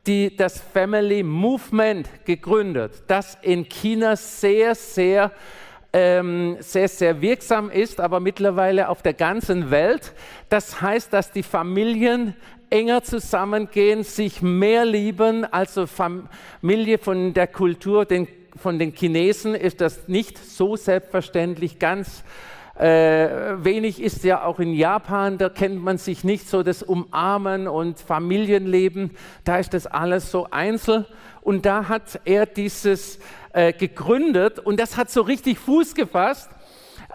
[0.08, 5.30] die, das Family Movement gegründet, das in China sehr, sehr
[5.92, 10.12] ähm, sehr, sehr wirksam ist, aber mittlerweile auf der ganzen Welt.
[10.48, 12.34] Das heißt, dass die Familien
[12.70, 15.44] enger zusammengehen, sich mehr lieben.
[15.44, 22.22] Also Familie von der Kultur, den, von den Chinesen ist das nicht so selbstverständlich ganz.
[22.78, 27.66] Äh, wenig ist ja auch in Japan, da kennt man sich nicht so das Umarmen
[27.66, 29.10] und Familienleben,
[29.42, 31.04] da ist das alles so einzeln.
[31.40, 33.18] Und da hat er dieses
[33.52, 36.50] äh, gegründet und das hat so richtig Fuß gefasst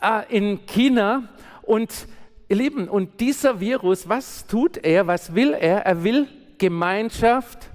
[0.02, 1.30] äh, in China.
[1.62, 2.08] Und
[2.50, 5.86] ihr Lieben, und dieser Virus, was tut er, was will er?
[5.86, 7.70] Er will Gemeinschaft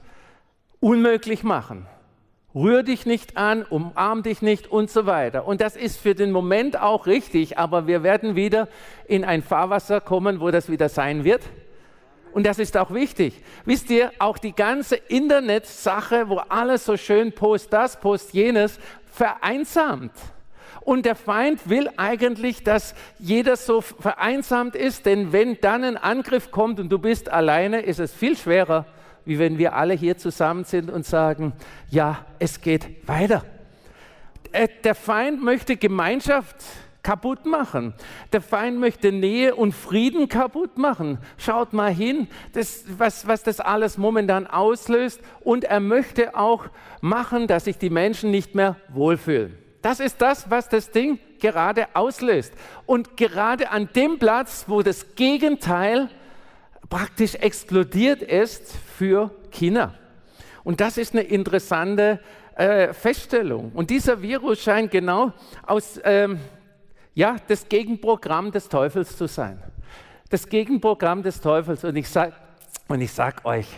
[0.79, 1.87] unmöglich machen.
[2.59, 5.47] Rühr dich nicht an, umarm dich nicht und so weiter.
[5.47, 8.67] Und das ist für den Moment auch richtig, aber wir werden wieder
[9.07, 11.43] in ein Fahrwasser kommen, wo das wieder sein wird.
[12.33, 13.41] Und das ist auch wichtig.
[13.65, 18.81] Wisst ihr, auch die ganze Internetsache, wo alles so schön post das, post jenes,
[19.13, 20.13] vereinsamt.
[20.81, 26.51] Und der Feind will eigentlich, dass jeder so vereinsamt ist, denn wenn dann ein Angriff
[26.51, 28.85] kommt und du bist alleine, ist es viel schwerer,
[29.29, 31.53] wie wenn wir alle hier zusammen sind und sagen,
[31.91, 33.45] ja, es geht weiter.
[34.53, 36.57] Äh, der Feind möchte Gemeinschaft
[37.03, 37.93] kaputt machen.
[38.33, 41.19] Der Feind möchte Nähe und Frieden kaputt machen.
[41.37, 45.21] Schaut mal hin, das, was, was das alles momentan auslöst.
[45.41, 46.65] Und er möchte auch
[47.03, 49.59] machen, dass sich die Menschen nicht mehr wohlfühlen.
[49.83, 52.55] Das ist das, was das Ding gerade auslöst.
[52.87, 56.09] Und gerade an dem Platz, wo das Gegenteil
[56.89, 59.95] praktisch explodiert ist für China.
[60.65, 62.19] Und das ist eine interessante
[62.57, 63.71] äh, Feststellung.
[63.73, 65.33] Und dieser Virus scheint genau
[65.65, 66.41] aus, ähm,
[67.15, 69.63] ja, das Gegenprogramm des Teufels zu sein.
[70.31, 71.85] Das Gegenprogramm des Teufels.
[71.85, 72.35] Und ich sage
[73.07, 73.69] sag euch,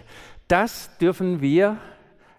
[0.49, 1.77] das dürfen wir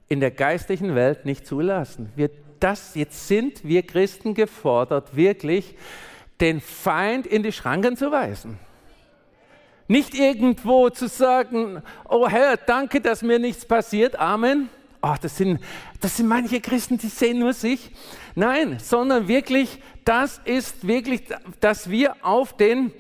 [0.08, 2.12] in der geistlichen Welt nicht zulassen.
[2.16, 5.76] Wir, das, jetzt sind wir Christen gefordert, wirklich
[6.42, 8.58] den Feind in die Schranken zu weisen.
[9.92, 14.70] Nicht irgendwo zu sagen, oh Herr, danke, dass mir nichts passiert, Amen.
[15.02, 15.60] Oh, das, sind,
[16.00, 17.92] das sind manche Christen, die sehen nur sich.
[18.34, 21.24] Nein, sondern wirklich das ist wirklich,
[21.60, 22.94] dass wir auf den,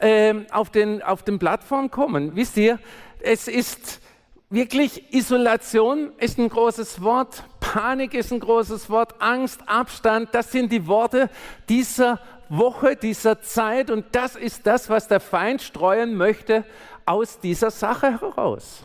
[0.00, 2.36] äh, auf den, auf den Plattformen kommen.
[2.36, 2.78] Wisst ihr,
[3.20, 4.02] es ist
[4.50, 10.70] wirklich Isolation ist ein großes Wort, Panik ist ein großes Wort, Angst, Abstand, das sind
[10.70, 11.30] die Worte
[11.70, 16.64] dieser Woche, dieser Zeit und das ist das, was der Feind streuen möchte
[17.06, 18.84] aus dieser Sache heraus.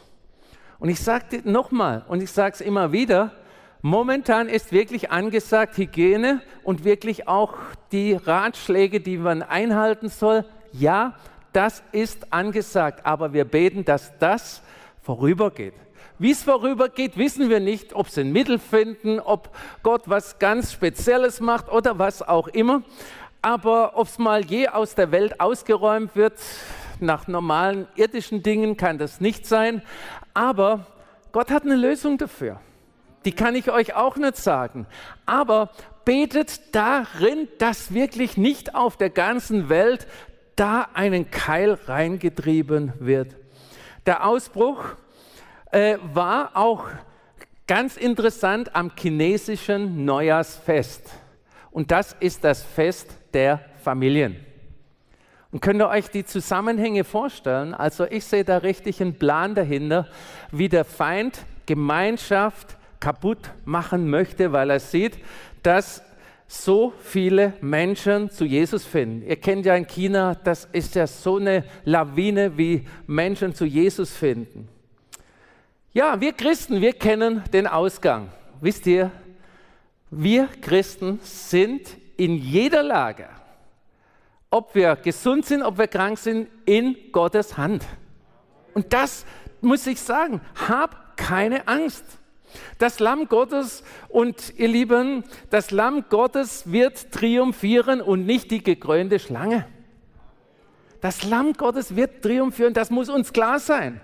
[0.80, 3.32] Und ich sage nochmal und ich sage es immer wieder,
[3.82, 7.54] Momentan ist wirklich angesagt Hygiene und wirklich auch
[7.94, 10.44] die Ratschläge, die man einhalten soll.
[10.74, 11.16] Ja,
[11.54, 14.62] das ist angesagt, aber wir beten, dass das
[15.02, 15.76] vorübergeht.
[16.18, 20.74] Wie es vorübergeht, wissen wir nicht, ob sie ein Mittel finden, ob Gott was ganz
[20.74, 22.84] Spezielles macht oder was auch immer.
[23.42, 26.34] Aber ob es mal je aus der Welt ausgeräumt wird,
[27.00, 29.82] nach normalen irdischen Dingen kann das nicht sein.
[30.34, 30.86] Aber
[31.32, 32.60] Gott hat eine Lösung dafür.
[33.24, 34.88] Die kann ich euch auch nicht sagen.
[35.26, 35.70] Aber
[36.04, 40.08] betet darin, dass wirklich nicht auf der ganzen Welt
[40.56, 43.36] da einen Keil reingetrieben wird.
[44.06, 44.84] Der Ausbruch
[45.72, 46.86] äh, war auch
[47.68, 51.10] ganz interessant am chinesischen Neujahrsfest.
[51.72, 54.38] Und das ist das Fest der Familien.
[55.52, 57.74] Und könnt ihr euch die Zusammenhänge vorstellen?
[57.74, 60.08] Also ich sehe da richtig einen Plan dahinter,
[60.52, 65.18] wie der Feind Gemeinschaft kaputt machen möchte, weil er sieht,
[65.64, 66.04] dass
[66.48, 69.22] so viele Menschen zu Jesus finden.
[69.28, 74.12] Ihr kennt ja in China, das ist ja so eine Lawine, wie Menschen zu Jesus
[74.12, 74.68] finden.
[75.94, 78.30] Ja, wir Christen, wir kennen den Ausgang.
[78.62, 79.12] Wisst ihr,
[80.12, 83.30] wir Christen sind in jeder Lage,
[84.50, 87.86] ob wir gesund sind, ob wir krank sind, in Gottes Hand.
[88.74, 89.26] Und das
[89.62, 92.04] muss ich sagen, hab keine Angst.
[92.78, 99.20] Das Lamm Gottes und ihr Lieben, das Lamm Gottes wird triumphieren und nicht die gekrönte
[99.20, 99.66] Schlange.
[101.00, 104.02] Das Lamm Gottes wird triumphieren, das muss uns klar sein.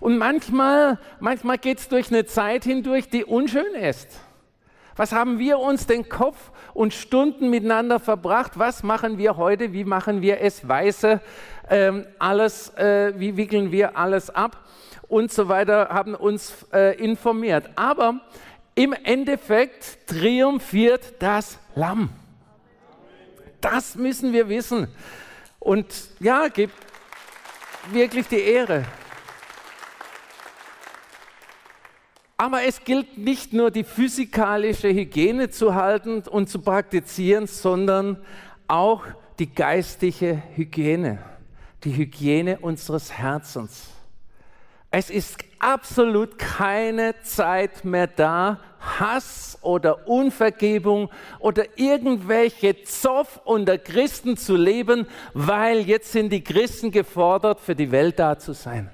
[0.00, 4.20] Und manchmal, manchmal geht es durch eine Zeit hindurch, die unschön ist.
[4.96, 8.52] Was haben wir uns den Kopf und Stunden miteinander verbracht?
[8.58, 9.72] Was machen wir heute?
[9.72, 11.20] Wie machen wir es weise?
[11.68, 14.64] Ähm, alles, äh, wie wickeln wir alles ab?
[15.08, 17.70] und so weiter haben uns äh, informiert.
[17.76, 18.20] Aber
[18.74, 22.10] im Endeffekt triumphiert das Lamm.
[23.60, 24.88] Das müssen wir wissen.
[25.58, 25.86] Und
[26.20, 26.74] ja, gibt
[27.92, 28.84] wirklich die Ehre.
[32.36, 38.18] Aber es gilt nicht nur die physikalische Hygiene zu halten und zu praktizieren, sondern
[38.66, 39.04] auch
[39.38, 41.18] die geistige Hygiene,
[41.84, 43.88] die Hygiene unseres Herzens.
[44.90, 54.36] Es ist absolut keine Zeit mehr da, Hass oder Unvergebung oder irgendwelche Zoff unter Christen
[54.36, 58.90] zu leben, weil jetzt sind die Christen gefordert, für die Welt da zu sein.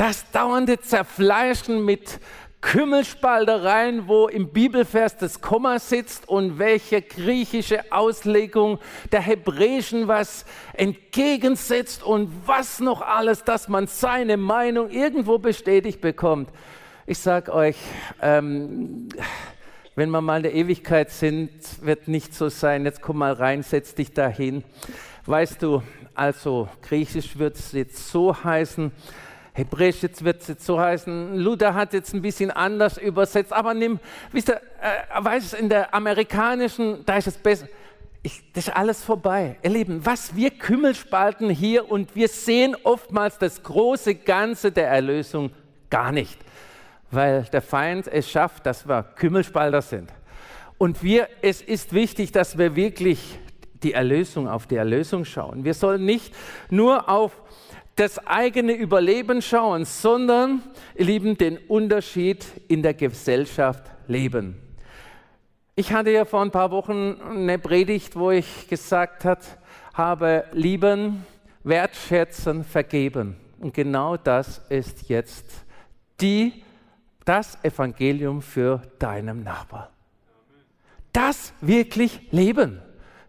[0.00, 2.20] Das dauernde Zerfleischen mit
[2.62, 8.78] Kümmelspaltereien, wo im Bibelvers das Komma sitzt und welche griechische Auslegung
[9.12, 16.48] der Hebräischen was entgegensetzt und was noch alles, dass man seine Meinung irgendwo bestätigt bekommt.
[17.06, 17.76] Ich sage euch,
[18.22, 19.10] ähm,
[19.96, 21.50] wenn wir mal in der Ewigkeit sind,
[21.82, 22.86] wird nicht so sein.
[22.86, 24.64] Jetzt komm mal rein, setz dich dahin.
[25.26, 25.82] Weißt du,
[26.14, 28.92] also griechisch wird es jetzt so heißen,
[29.52, 33.74] Hebräisch jetzt wird es jetzt so heißen, Luther hat jetzt ein bisschen anders übersetzt, aber
[33.74, 33.98] nimm,
[34.32, 37.66] wisst ihr, äh, weiß in der amerikanischen, da ist es besser.
[38.22, 39.56] Ich, das ist alles vorbei.
[39.62, 45.50] Ihr Lieben, was wir Kümmelspalten hier und wir sehen oftmals das große Ganze der Erlösung
[45.88, 46.38] gar nicht,
[47.10, 50.12] weil der Feind es schafft, dass wir Kümmelspalter sind.
[50.76, 53.38] Und wir, es ist wichtig, dass wir wirklich
[53.82, 55.64] die Erlösung auf die Erlösung schauen.
[55.64, 56.34] Wir sollen nicht
[56.68, 57.32] nur auf
[57.96, 60.62] das eigene Überleben schauen, sondern,
[60.94, 64.56] ihr Lieben, den Unterschied in der Gesellschaft leben.
[65.76, 69.58] Ich hatte ja vor ein paar Wochen eine Predigt, wo ich gesagt hat,
[69.94, 71.24] habe lieben,
[71.62, 73.36] wertschätzen, vergeben.
[73.58, 75.46] Und genau das ist jetzt
[76.20, 76.64] die,
[77.24, 79.90] das Evangelium für deinen Nachbar.
[81.12, 82.80] Das wirklich leben.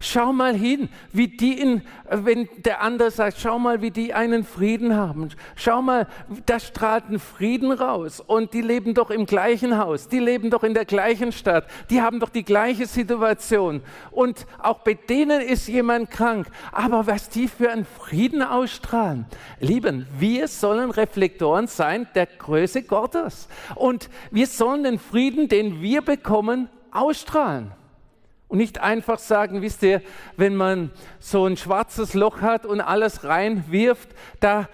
[0.03, 4.43] Schau mal hin, wie die in, wenn der andere sagt, schau mal, wie die einen
[4.43, 5.29] Frieden haben.
[5.55, 6.07] Schau mal,
[6.47, 8.19] da strahlt ein Frieden raus.
[8.19, 12.01] Und die leben doch im gleichen Haus, die leben doch in der gleichen Stadt, die
[12.01, 13.81] haben doch die gleiche Situation.
[14.09, 16.47] Und auch bei denen ist jemand krank.
[16.71, 19.27] Aber was die für einen Frieden ausstrahlen.
[19.59, 23.47] Lieben, wir sollen Reflektoren sein der Größe Gottes.
[23.75, 27.71] Und wir sollen den Frieden, den wir bekommen, ausstrahlen.
[28.51, 30.01] Und nicht einfach sagen, wisst ihr,
[30.35, 34.09] wenn man so ein schwarzes Loch hat und alles reinwirft,
[34.41, 34.67] da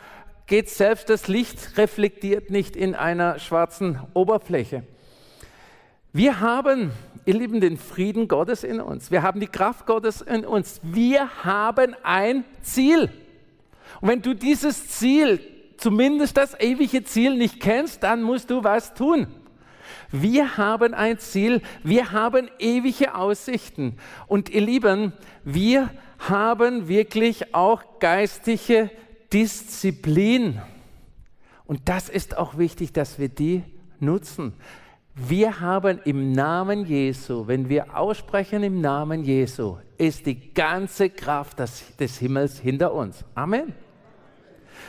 [0.47, 4.81] geht selbst das Licht reflektiert nicht in einer schwarzen Oberfläche.
[6.11, 6.89] Wir haben,
[7.25, 9.11] ihr Lieben, den Frieden Gottes in uns.
[9.11, 10.79] Wir haben die Kraft Gottes in uns.
[10.81, 13.11] Wir haben ein Ziel.
[14.01, 15.39] Und wenn du dieses Ziel,
[15.77, 19.27] zumindest das ewige Ziel nicht kennst, dann musst du was tun.
[20.11, 23.97] Wir haben ein Ziel, wir haben ewige Aussichten.
[24.27, 25.89] Und ihr Lieben, wir
[26.19, 28.89] haben wirklich auch geistige
[29.33, 30.61] Disziplin.
[31.65, 33.63] Und das ist auch wichtig, dass wir die
[33.99, 34.53] nutzen.
[35.15, 41.59] Wir haben im Namen Jesu, wenn wir aussprechen im Namen Jesu, ist die ganze Kraft
[41.59, 43.25] des, des Himmels hinter uns.
[43.33, 43.73] Amen.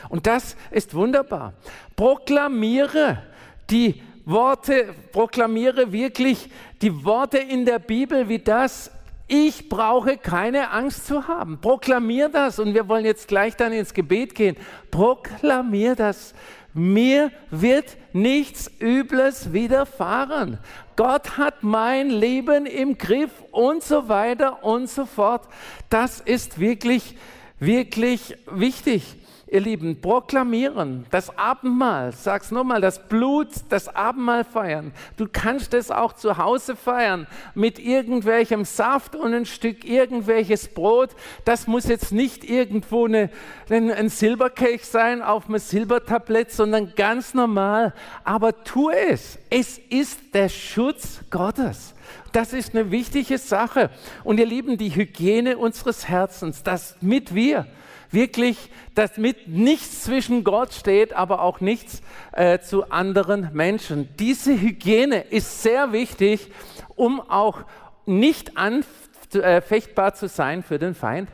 [0.07, 1.53] Und das ist wunderbar.
[1.95, 3.23] Proklamiere
[3.69, 6.49] die Worte, proklamiere wirklich
[6.81, 8.91] die Worte in der Bibel wie das,
[9.27, 11.59] ich brauche keine Angst zu haben.
[11.61, 14.55] Proklamier das und wir wollen jetzt gleich dann ins Gebet gehen.
[14.91, 16.33] Proklamier das.
[16.73, 20.59] Mir wird nichts Übles widerfahren.
[20.95, 25.47] Gott hat mein Leben im Griff und so weiter und so fort.
[25.89, 27.15] Das ist wirklich,
[27.59, 29.15] wirklich wichtig
[29.51, 34.93] ihr Lieben, proklamieren, das Abendmahl, sag's nochmal, das Blut, das Abendmahl feiern.
[35.17, 41.09] Du kannst es auch zu Hause feiern mit irgendwelchem Saft und ein Stück irgendwelches Brot.
[41.45, 43.31] Das muss jetzt nicht irgendwo eine,
[43.69, 47.93] ein Silberkelch sein auf einem Silbertablett, sondern ganz normal.
[48.23, 49.39] Aber tu es.
[49.49, 51.95] Es ist der Schutz Gottes.
[52.33, 53.89] Das ist eine wichtige Sache.
[54.23, 57.65] Und ihr Lieben, die Hygiene unseres Herzens, das mit wir
[58.11, 64.09] wirklich, damit nichts zwischen Gott steht, aber auch nichts äh, zu anderen Menschen.
[64.17, 66.51] Diese Hygiene ist sehr wichtig,
[66.95, 67.63] um auch
[68.05, 71.29] nicht anfechtbar zu sein für den Feind.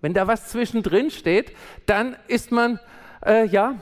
[0.00, 1.52] Wenn da was zwischendrin steht,
[1.86, 2.78] dann ist man
[3.24, 3.76] äh, ja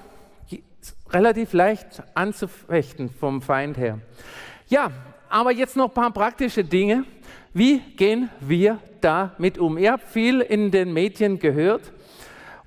[1.11, 4.01] relativ leicht anzufechten vom Feind her.
[4.69, 4.91] Ja,
[5.29, 7.05] aber jetzt noch ein paar praktische Dinge.
[7.53, 9.79] Wie gehen wir damit um?
[9.79, 11.93] Ihr habt viel in den Medien gehört.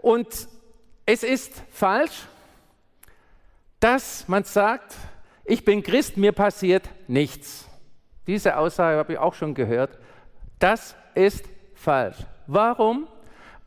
[0.02, 0.48] Und
[1.06, 2.28] es ist falsch,
[3.80, 4.96] dass man sagt,
[5.46, 7.68] ich bin Christ, mir passiert nichts.
[8.28, 9.98] Diese Aussage habe ich auch schon gehört.
[10.60, 12.18] Das ist falsch.
[12.46, 13.08] Warum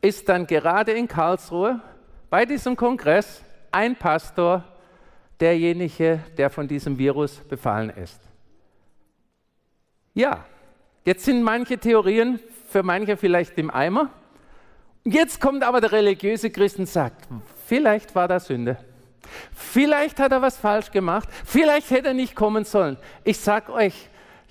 [0.01, 1.81] ist dann gerade in Karlsruhe
[2.29, 4.65] bei diesem Kongress ein Pastor,
[5.41, 8.21] derjenige, der von diesem Virus befallen ist.
[10.15, 10.45] Ja,
[11.05, 14.11] jetzt sind manche Theorien für manche vielleicht im Eimer.
[15.05, 17.27] Jetzt kommt aber der religiöse Christ und sagt,
[17.67, 18.79] vielleicht war das Sünde.
[19.53, 21.29] Vielleicht hat er was falsch gemacht.
[21.45, 22.97] Vielleicht hätte er nicht kommen sollen.
[23.25, 24.09] Ich sage euch,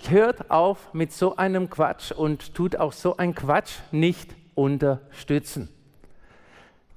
[0.09, 5.69] hört auf mit so einem Quatsch und tut auch so einen Quatsch nicht unterstützen.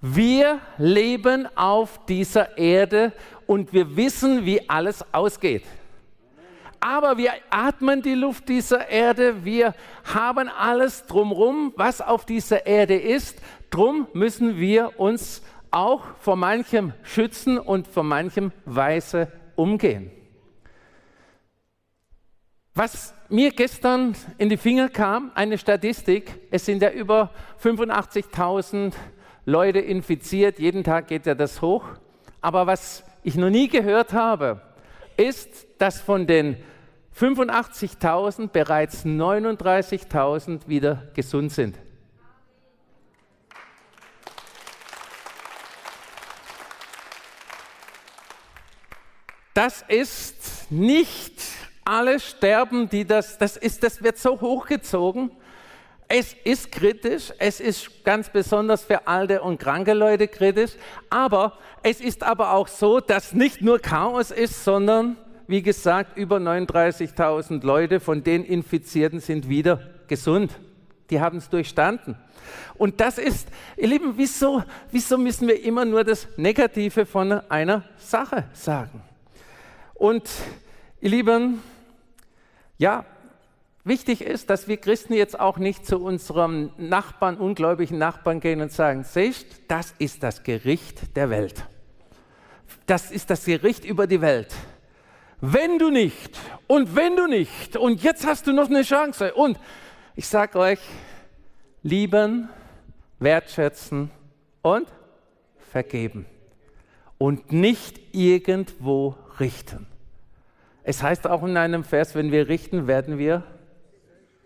[0.01, 3.13] Wir leben auf dieser Erde
[3.47, 5.65] und wir wissen, wie alles ausgeht.
[6.87, 9.75] Aber wir atmen die Luft dieser Erde, wir
[10.05, 13.41] haben alles drumherum, was auf dieser Erde ist.
[13.71, 20.11] Drum müssen wir uns auch vor manchem schützen und vor manchem weise umgehen.
[22.75, 27.31] Was mir gestern in die Finger kam, eine Statistik, es sind ja über
[27.63, 28.93] 85.000
[29.47, 31.87] Leute infiziert, jeden Tag geht ja das hoch.
[32.43, 34.61] Aber was ich noch nie gehört habe,
[35.17, 36.59] ist, dass von den
[37.19, 41.79] 85.000 bereits 39.000 wieder gesund sind.
[49.55, 51.41] Das ist nicht
[51.85, 55.31] alle sterben, die das, das ist, das wird so hochgezogen.
[56.09, 60.73] Es ist kritisch, es ist ganz besonders für alte und kranke Leute kritisch,
[61.09, 66.37] aber es ist aber auch so, dass nicht nur Chaos ist, sondern wie gesagt, über
[66.37, 70.53] 39.000 Leute von den Infizierten sind wieder gesund.
[71.11, 72.17] Die haben es durchstanden.
[72.75, 77.85] Und das ist, ihr Lieben, wieso, wieso müssen wir immer nur das Negative von einer
[77.99, 79.03] Sache sagen?
[79.95, 80.29] Und
[81.01, 81.63] ihr Lieben,
[82.79, 83.05] ja,
[83.87, 88.73] Wichtig ist, dass wir Christen jetzt auch nicht zu unserem Nachbarn, ungläubigen Nachbarn gehen und
[88.73, 91.67] sagen, seht, das ist das Gericht der Welt.
[92.87, 94.55] Das ist das Gericht über die Welt.
[95.47, 99.59] Wenn du nicht und wenn du nicht und jetzt hast du noch eine Chance und
[100.17, 100.79] ich sage euch,
[101.83, 102.49] lieben,
[103.19, 104.11] wertschätzen
[104.63, 104.89] und
[105.71, 106.25] vergeben
[107.19, 109.87] und nicht irgendwo richten.
[110.83, 113.43] Es heißt auch in einem Vers, wenn wir richten, werden wir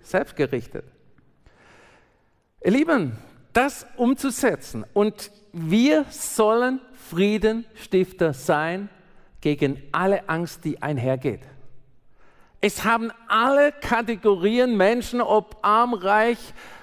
[0.02, 0.84] selbstgerichtet.
[2.64, 3.16] Ihr Lieben,
[3.52, 8.88] das umzusetzen und wir sollen Friedenstifter sein
[9.56, 11.40] gegen alle Angst, die einhergeht.
[12.60, 16.38] Es haben alle Kategorien Menschen, ob arm, reich,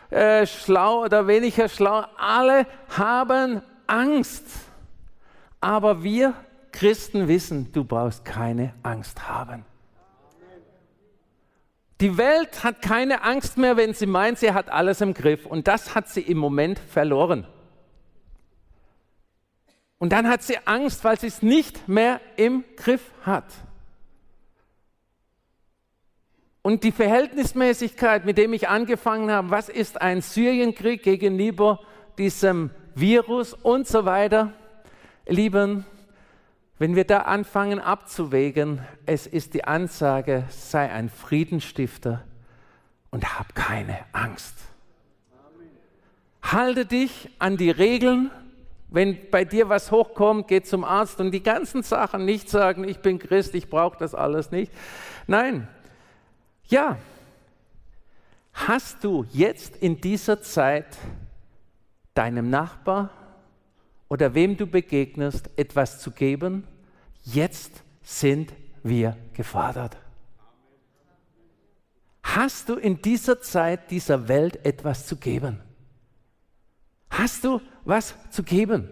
[0.09, 4.45] äh, schlau oder weniger schlau, alle haben Angst.
[5.61, 6.33] Aber wir
[6.71, 9.65] Christen wissen, du brauchst keine Angst haben.
[12.01, 15.45] Die Welt hat keine Angst mehr, wenn sie meint, sie hat alles im Griff.
[15.45, 17.47] Und das hat sie im Moment verloren.
[19.97, 23.45] Und dann hat sie Angst, weil sie es nicht mehr im Griff hat.
[26.61, 31.79] Und die Verhältnismäßigkeit, mit dem ich angefangen habe, was ist ein Syrienkrieg gegenüber
[32.17, 34.51] diesem Virus und so weiter,
[35.27, 35.85] Lieben,
[36.77, 42.23] wenn wir da anfangen abzuwägen, es ist die Ansage, sei ein Friedensstifter
[43.11, 44.55] und hab keine Angst.
[46.43, 48.29] Halte dich an die Regeln.
[48.87, 52.99] Wenn bei dir was hochkommt, geh zum Arzt und die ganzen Sachen nicht sagen, ich
[52.99, 54.71] bin Christ, ich brauche das alles nicht.
[55.27, 55.67] Nein,
[56.67, 56.97] ja,
[58.53, 60.97] hast du jetzt in dieser Zeit
[62.13, 63.09] deinem Nachbar
[64.07, 66.65] oder wem du begegnest, etwas zu geben,
[67.23, 69.97] jetzt sind wir gefordert.
[72.23, 75.61] Hast du in dieser Zeit dieser Welt etwas zu geben?
[77.09, 78.89] Hast du was zu geben?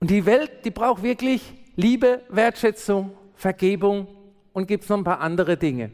[0.00, 4.08] Und die Welt, die braucht wirklich Liebe, Wertschätzung, Vergebung
[4.52, 5.90] und gibt es noch ein paar andere Dinge.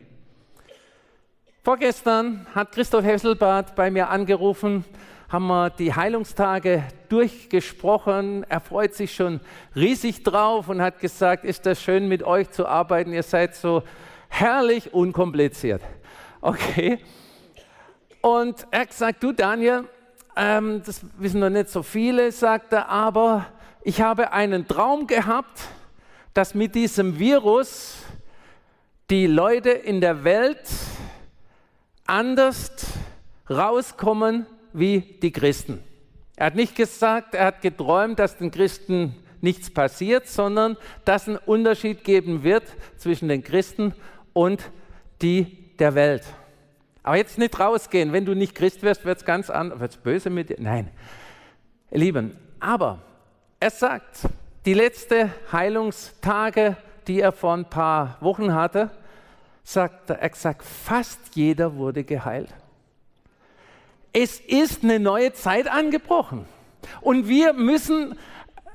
[1.62, 4.84] Vorgestern hat Christoph Hesselbart bei mir angerufen
[5.32, 8.45] haben wir die Heilungstage durchgesprochen.
[8.51, 9.40] Er freut sich schon
[9.74, 13.14] riesig drauf und hat gesagt, ist das schön mit euch zu arbeiten.
[13.14, 13.82] Ihr seid so
[14.28, 15.80] herrlich unkompliziert.
[16.43, 16.99] Okay.
[18.20, 19.84] Und er hat gesagt, du Daniel,
[20.36, 23.46] ähm, das wissen noch nicht so viele, sagt er, aber
[23.82, 25.60] ich habe einen Traum gehabt,
[26.34, 27.98] dass mit diesem Virus
[29.10, 30.62] die Leute in der Welt
[32.06, 32.70] anders
[33.50, 35.82] rauskommen wie die Christen.
[36.36, 41.36] Er hat nicht gesagt, er hat geträumt, dass den Christen nichts passiert, sondern dass einen
[41.36, 42.64] Unterschied geben wird
[42.96, 43.94] zwischen den Christen
[44.32, 44.70] und
[45.20, 46.22] die der Welt.
[47.03, 49.96] Aber jetzt nicht rausgehen, wenn du nicht Christ wirst, wird es ganz anders, wird es
[49.96, 50.57] böse mit dir.
[50.59, 50.90] Nein,
[51.90, 53.00] Lieben, aber
[53.61, 54.28] er sagt,
[54.64, 56.76] die letzten Heilungstage,
[57.07, 58.90] die er vor ein paar Wochen hatte,
[59.64, 62.48] sagt er, er sagt, fast jeder wurde geheilt.
[64.12, 66.46] Es ist eine neue Zeit angebrochen.
[67.00, 68.18] Und wir müssen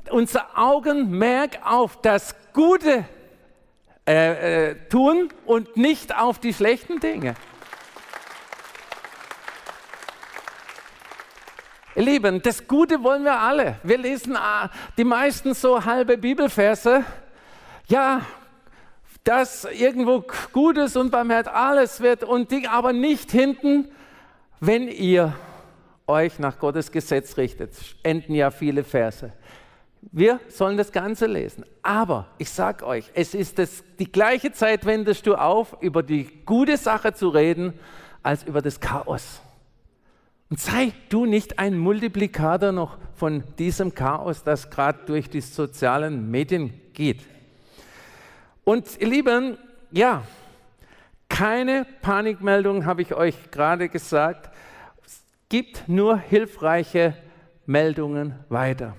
[0.10, 3.06] unser Augenmerk auf das Gute
[4.08, 7.36] äh, äh, tun und nicht auf die schlechten Dinge.
[11.98, 13.78] Ihr Lieben, das Gute wollen wir alle.
[13.82, 14.68] Wir lesen äh,
[15.00, 17.04] die meisten so halbe Bibelverse.
[17.88, 18.22] Ja,
[19.24, 20.24] dass irgendwo
[20.54, 23.88] Gutes und Barmherzig alles wird und die, aber nicht hinten,
[24.60, 25.34] wenn ihr
[26.06, 27.72] euch nach Gottes Gesetz richtet.
[28.04, 29.34] Enden ja viele Verse.
[30.12, 31.66] Wir sollen das Ganze lesen.
[31.82, 36.26] Aber ich sage euch, es ist das, die gleiche Zeit wendest du auf, über die
[36.46, 37.74] gute Sache zu reden,
[38.22, 39.42] als über das Chaos.
[40.50, 46.32] Und sei du nicht ein Multiplikator noch von diesem Chaos, das gerade durch die sozialen
[46.32, 47.26] Medien geht.
[48.64, 49.58] Und ihr Lieben,
[49.92, 50.24] ja,
[51.28, 54.54] keine Panikmeldung habe ich euch gerade gesagt.
[55.06, 57.16] Es gibt nur hilfreiche
[57.66, 58.96] Meldungen weiter.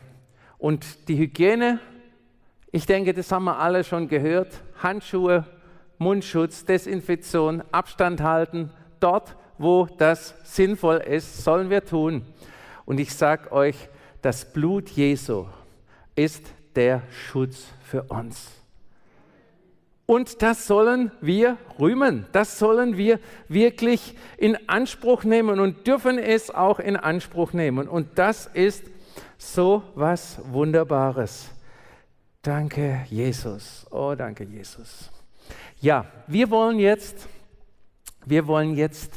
[0.59, 1.81] Und die Hygiene,
[2.73, 4.63] ich denke, das haben wir alle schon gehört.
[4.83, 5.47] Handschuhe,
[5.97, 8.71] Mundschutz, Desinfektion, Abstand halten.
[9.01, 12.23] Dort, wo das sinnvoll ist, sollen wir tun.
[12.85, 13.77] Und ich sage euch,
[14.23, 15.47] das Blut Jesu
[16.15, 16.45] ist
[16.75, 18.59] der Schutz für uns.
[20.07, 22.25] Und das sollen wir rühmen.
[22.33, 27.87] Das sollen wir wirklich in Anspruch nehmen und dürfen es auch in Anspruch nehmen.
[27.87, 28.85] Und das ist
[29.37, 31.51] so was Wunderbares.
[32.41, 33.87] Danke, Jesus.
[33.91, 35.11] Oh, danke, Jesus.
[35.81, 37.29] Ja, wir wollen jetzt,
[38.25, 39.13] wir wollen jetzt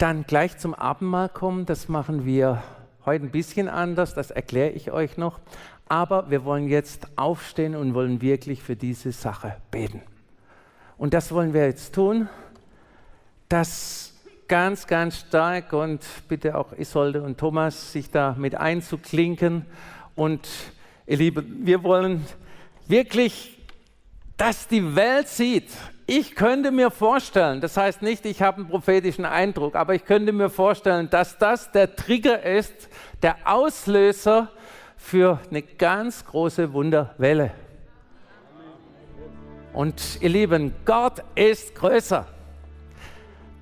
[0.00, 1.66] dann gleich zum Abendmahl kommen.
[1.66, 2.62] Das machen wir
[3.04, 5.38] heute ein bisschen anders, das erkläre ich euch noch.
[5.88, 10.00] Aber wir wollen jetzt aufstehen und wollen wirklich für diese Sache beten.
[10.96, 12.28] Und das wollen wir jetzt tun.
[13.48, 14.14] Das
[14.48, 19.66] ganz, ganz stark und bitte auch Isolde und Thomas, sich da mit einzuklinken.
[20.14, 20.48] Und
[21.06, 22.24] ihr Lieben, wir wollen
[22.86, 23.58] wirklich,
[24.40, 25.68] dass die Welt sieht.
[26.06, 30.32] Ich könnte mir vorstellen, das heißt nicht, ich habe einen prophetischen Eindruck, aber ich könnte
[30.32, 32.88] mir vorstellen, dass das der Trigger ist,
[33.22, 34.50] der Auslöser
[34.96, 37.50] für eine ganz große Wunderwelle.
[39.74, 42.26] Und ihr Lieben, Gott ist größer.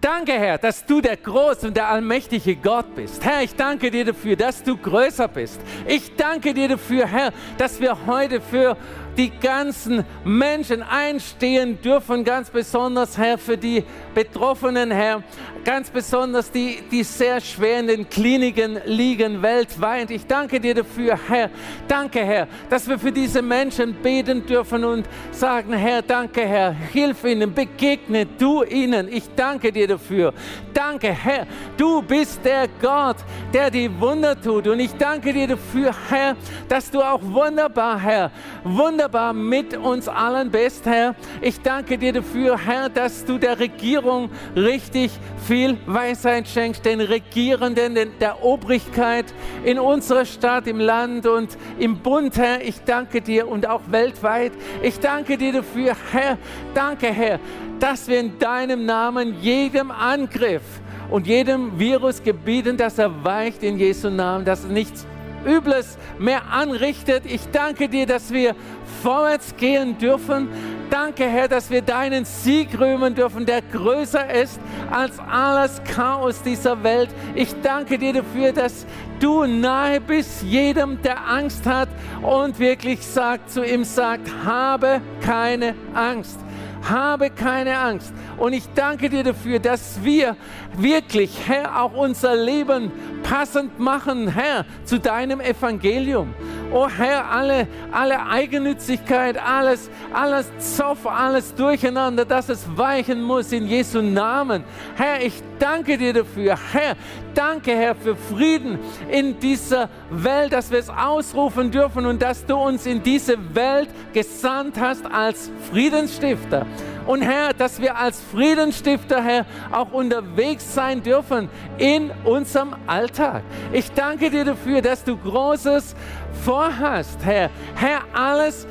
[0.01, 3.25] Danke, Herr, dass du der große und der allmächtige Gott bist.
[3.25, 5.61] Herr, ich danke dir dafür, dass du größer bist.
[5.89, 8.77] Ich danke dir dafür, Herr, dass wir heute für
[9.19, 13.83] die ganzen Menschen einstehen dürfen, ganz besonders, Herr, für die
[14.15, 15.25] Betroffenen, Herr,
[15.65, 20.13] ganz besonders die, die sehr schwer in den Kliniken liegen weltweit.
[20.13, 21.51] Ich danke dir dafür, Herr.
[21.89, 27.25] Danke, Herr, dass wir für diese Menschen beten dürfen und sagen, Herr, danke, Herr, hilf
[27.25, 29.09] ihnen, begegne du ihnen.
[29.09, 30.33] Ich danke dir dafür.
[30.73, 33.17] Danke, Herr, du bist der Gott,
[33.53, 34.67] der die Wunder tut.
[34.69, 36.37] Und ich danke dir dafür, Herr,
[36.69, 38.31] dass du auch wunderbar, Herr,
[38.65, 41.15] wunderbar mit uns allen bist, Herr.
[41.41, 45.11] Ich danke dir dafür, Herr, dass du der Regierung richtig
[45.47, 49.27] viel Weisheit schenkst, den Regierenden, den, der Obrigkeit
[49.65, 52.63] in unserer Stadt, im Land und im Bund, Herr.
[52.63, 54.53] Ich danke dir und auch weltweit.
[54.83, 56.39] Ich danke dir dafür, Herr.
[56.75, 57.41] Danke, Herr,
[57.81, 60.63] dass wir in deinem Namen jedem Angriff
[61.11, 65.07] und jedem Virus gebieten, dass er weicht in Jesu Namen, dass nichts
[65.47, 67.25] Übles mehr anrichtet.
[67.25, 68.55] Ich danke dir, dass wir
[69.03, 70.49] vorwärts gehen dürfen.
[70.91, 74.59] Danke, Herr, dass wir deinen Sieg rühmen dürfen, der größer ist
[74.91, 77.11] als alles Chaos dieser Welt.
[77.35, 78.87] Ich danke dir dafür, dass
[79.21, 81.89] du nahe bist jedem, der Angst hat
[82.23, 86.39] und wirklich sagt, zu ihm sagt, habe keine Angst.
[86.83, 88.13] Habe keine Angst.
[88.37, 90.37] Und ich danke dir dafür, dass wir
[90.77, 92.91] wirklich, Herr, auch unser Leben
[93.23, 96.35] passend machen, Herr, zu deinem Evangelium.
[96.71, 103.67] Oh Herr, alle, alle Eigennützigkeit, alles, alles Zoff, alles Durcheinander, dass es weichen muss in
[103.67, 104.65] Jesu Namen.
[104.95, 106.59] Herr, ich danke dir dafür.
[106.73, 106.95] Herr,
[107.35, 108.79] danke, Herr, für Frieden
[109.11, 113.89] in dieser Welt, dass wir es ausrufen dürfen und dass du uns in diese Welt
[114.13, 116.67] gesandt hast als Friedensstifter.
[117.09, 121.49] Und Herr, dass wir als Friedensstifter, Herr, auch unterwegs sein dürfen
[121.79, 123.43] in unserem Alltag.
[123.73, 125.97] Ich danke dir dafür, dass du Großes
[126.45, 127.49] vorhast, Herr.
[127.75, 128.67] Herr, alles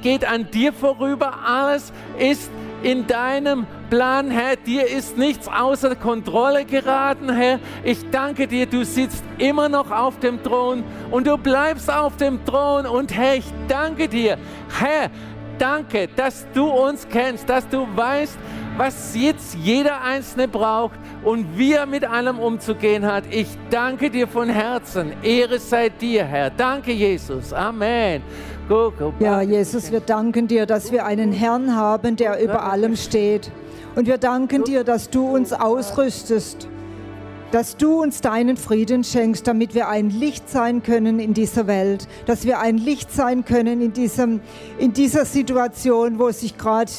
[0.00, 2.50] geht an dir vorüber, alles ist
[2.82, 4.56] in deinem Plan, Herr.
[4.56, 7.58] Dir ist nichts außer Kontrolle geraten, Herr.
[7.82, 12.44] Ich danke dir, du sitzt immer noch auf dem Thron und du bleibst auf dem
[12.46, 12.86] Thron.
[12.86, 14.38] Und Herr, ich danke dir,
[14.78, 15.10] Herr,
[15.58, 18.36] danke, dass du uns kennst, dass du weißt,
[18.76, 23.24] was jetzt jeder Einzelne braucht und wie er mit allem umzugehen hat.
[23.30, 25.12] Ich danke dir von Herzen.
[25.22, 26.50] Ehre sei dir, Herr.
[26.50, 27.52] Danke, Jesus.
[27.52, 28.22] Amen.
[29.20, 33.50] Ja, Jesus, wir danken dir, dass wir einen Herrn haben, der über allem steht.
[33.94, 36.66] Und wir danken dir, dass du uns ausrüstest,
[37.54, 42.08] dass du uns deinen Frieden schenkst, damit wir ein Licht sein können in dieser Welt,
[42.26, 44.40] dass wir ein Licht sein können in, diesem,
[44.80, 46.90] in dieser Situation, wo sich gerade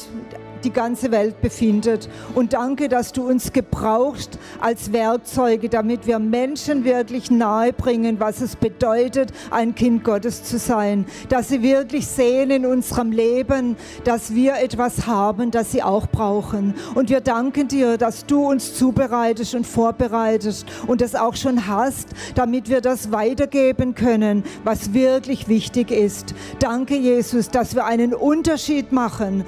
[0.64, 2.08] die ganze Welt befindet.
[2.34, 8.40] Und danke, dass du uns gebrauchst als Werkzeuge, damit wir Menschen wirklich nahe bringen, was
[8.40, 11.06] es bedeutet, ein Kind Gottes zu sein.
[11.28, 16.74] Dass sie wirklich sehen in unserem Leben, dass wir etwas haben, das sie auch brauchen.
[16.94, 22.08] Und wir danken dir, dass du uns zubereitest und vorbereitest und das auch schon hast,
[22.34, 26.34] damit wir das weitergeben können, was wirklich wichtig ist.
[26.58, 29.44] Danke, Jesus, dass wir einen Unterschied machen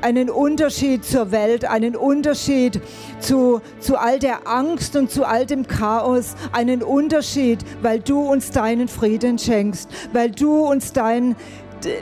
[0.00, 2.80] einen Unterschied zur Welt, einen Unterschied
[3.20, 8.50] zu, zu all der Angst und zu all dem Chaos, einen Unterschied, weil du uns
[8.50, 11.36] deinen Frieden schenkst, weil du uns dein,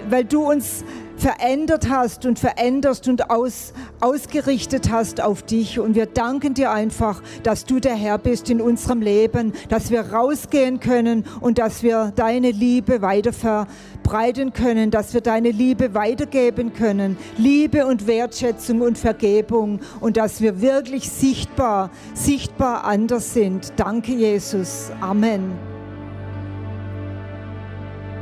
[0.08, 0.84] weil du uns
[1.18, 5.78] verändert hast und veränderst und aus, ausgerichtet hast auf dich.
[5.80, 10.00] Und wir danken dir einfach, dass du der Herr bist in unserem Leben, dass wir
[10.12, 16.72] rausgehen können und dass wir deine Liebe weiter verbreiten können, dass wir deine Liebe weitergeben
[16.72, 17.16] können.
[17.36, 23.72] Liebe und Wertschätzung und Vergebung und dass wir wirklich sichtbar, sichtbar anders sind.
[23.76, 24.90] Danke, Jesus.
[25.00, 25.67] Amen.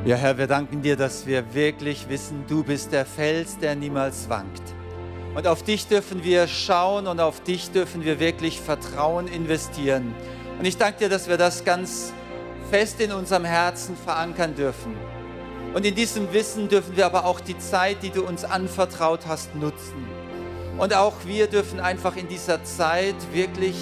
[0.06, 4.28] Ja, Herr, wir danken dir, dass wir wirklich wissen, du bist der Fels, der niemals
[4.28, 4.62] wankt.
[5.34, 10.14] Und auf dich dürfen wir schauen und auf dich dürfen wir wirklich Vertrauen investieren.
[10.60, 12.12] Und ich danke dir, dass wir das ganz
[12.70, 14.94] fest in unserem Herzen verankern dürfen.
[15.74, 19.56] Und in diesem Wissen dürfen wir aber auch die Zeit, die du uns anvertraut hast,
[19.56, 20.06] nutzen.
[20.78, 23.74] Und auch wir dürfen einfach in dieser Zeit wirklich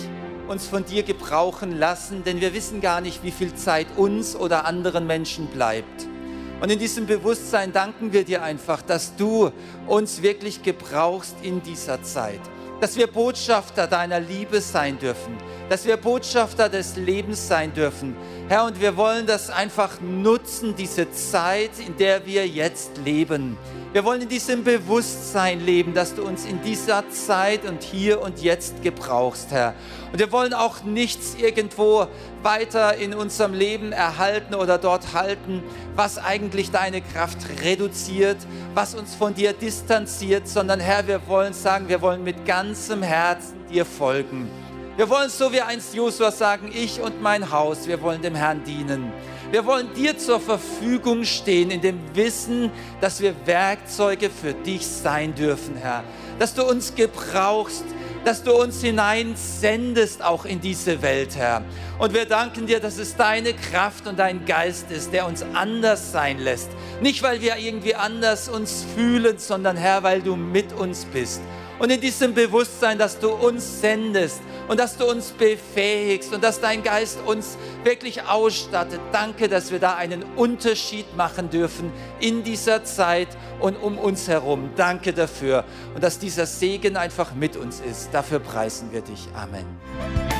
[0.49, 4.65] uns von dir gebrauchen lassen, denn wir wissen gar nicht, wie viel Zeit uns oder
[4.65, 6.14] anderen Menschen bleibt.
[6.61, 9.51] Und in diesem Bewusstsein danken wir dir einfach, dass du
[9.87, 12.41] uns wirklich gebrauchst in dieser Zeit.
[12.81, 15.37] Dass wir Botschafter deiner Liebe sein dürfen.
[15.69, 18.17] Dass wir Botschafter des Lebens sein dürfen.
[18.49, 23.57] Herr, und wir wollen das einfach nutzen, diese Zeit, in der wir jetzt leben.
[23.95, 28.43] Wir wollen in diesem Bewusstsein leben, dass du uns in dieser Zeit und hier und
[28.43, 29.73] jetzt gebrauchst, Herr.
[30.11, 32.09] Und wir wollen auch nichts irgendwo
[32.43, 35.63] weiter in unserem Leben erhalten oder dort halten,
[35.95, 38.39] was eigentlich deine Kraft reduziert,
[38.75, 43.65] was uns von dir distanziert, sondern Herr, wir wollen sagen, wir wollen mit ganzem Herzen
[43.73, 44.51] dir folgen.
[44.97, 48.65] Wir wollen so wie einst Josua sagen, ich und mein Haus, wir wollen dem Herrn
[48.65, 49.13] dienen.
[49.55, 55.33] Wir wollen dir zur Verfügung stehen in dem Wissen, dass wir Werkzeuge für dich sein
[55.33, 56.03] dürfen, Herr.
[56.41, 57.85] Dass du uns gebrauchst,
[58.25, 61.63] dass du uns hineinsendest auch in diese Welt, Herr.
[62.01, 66.11] Und wir danken dir, dass es deine Kraft und dein Geist ist, der uns anders
[66.11, 66.71] sein lässt.
[67.01, 71.41] Nicht, weil wir irgendwie anders uns fühlen, sondern Herr, weil du mit uns bist.
[71.79, 76.61] Und in diesem Bewusstsein, dass du uns sendest und dass du uns befähigst und dass
[76.61, 79.01] dein Geist uns wirklich ausstattet.
[79.13, 83.29] Danke, dass wir da einen Unterschied machen dürfen in dieser Zeit
[83.61, 84.71] und um uns herum.
[84.77, 85.65] Danke dafür
[85.95, 88.11] und dass dieser Segen einfach mit uns ist.
[88.13, 89.29] Dafür preisen wir dich.
[89.35, 90.34] Amen.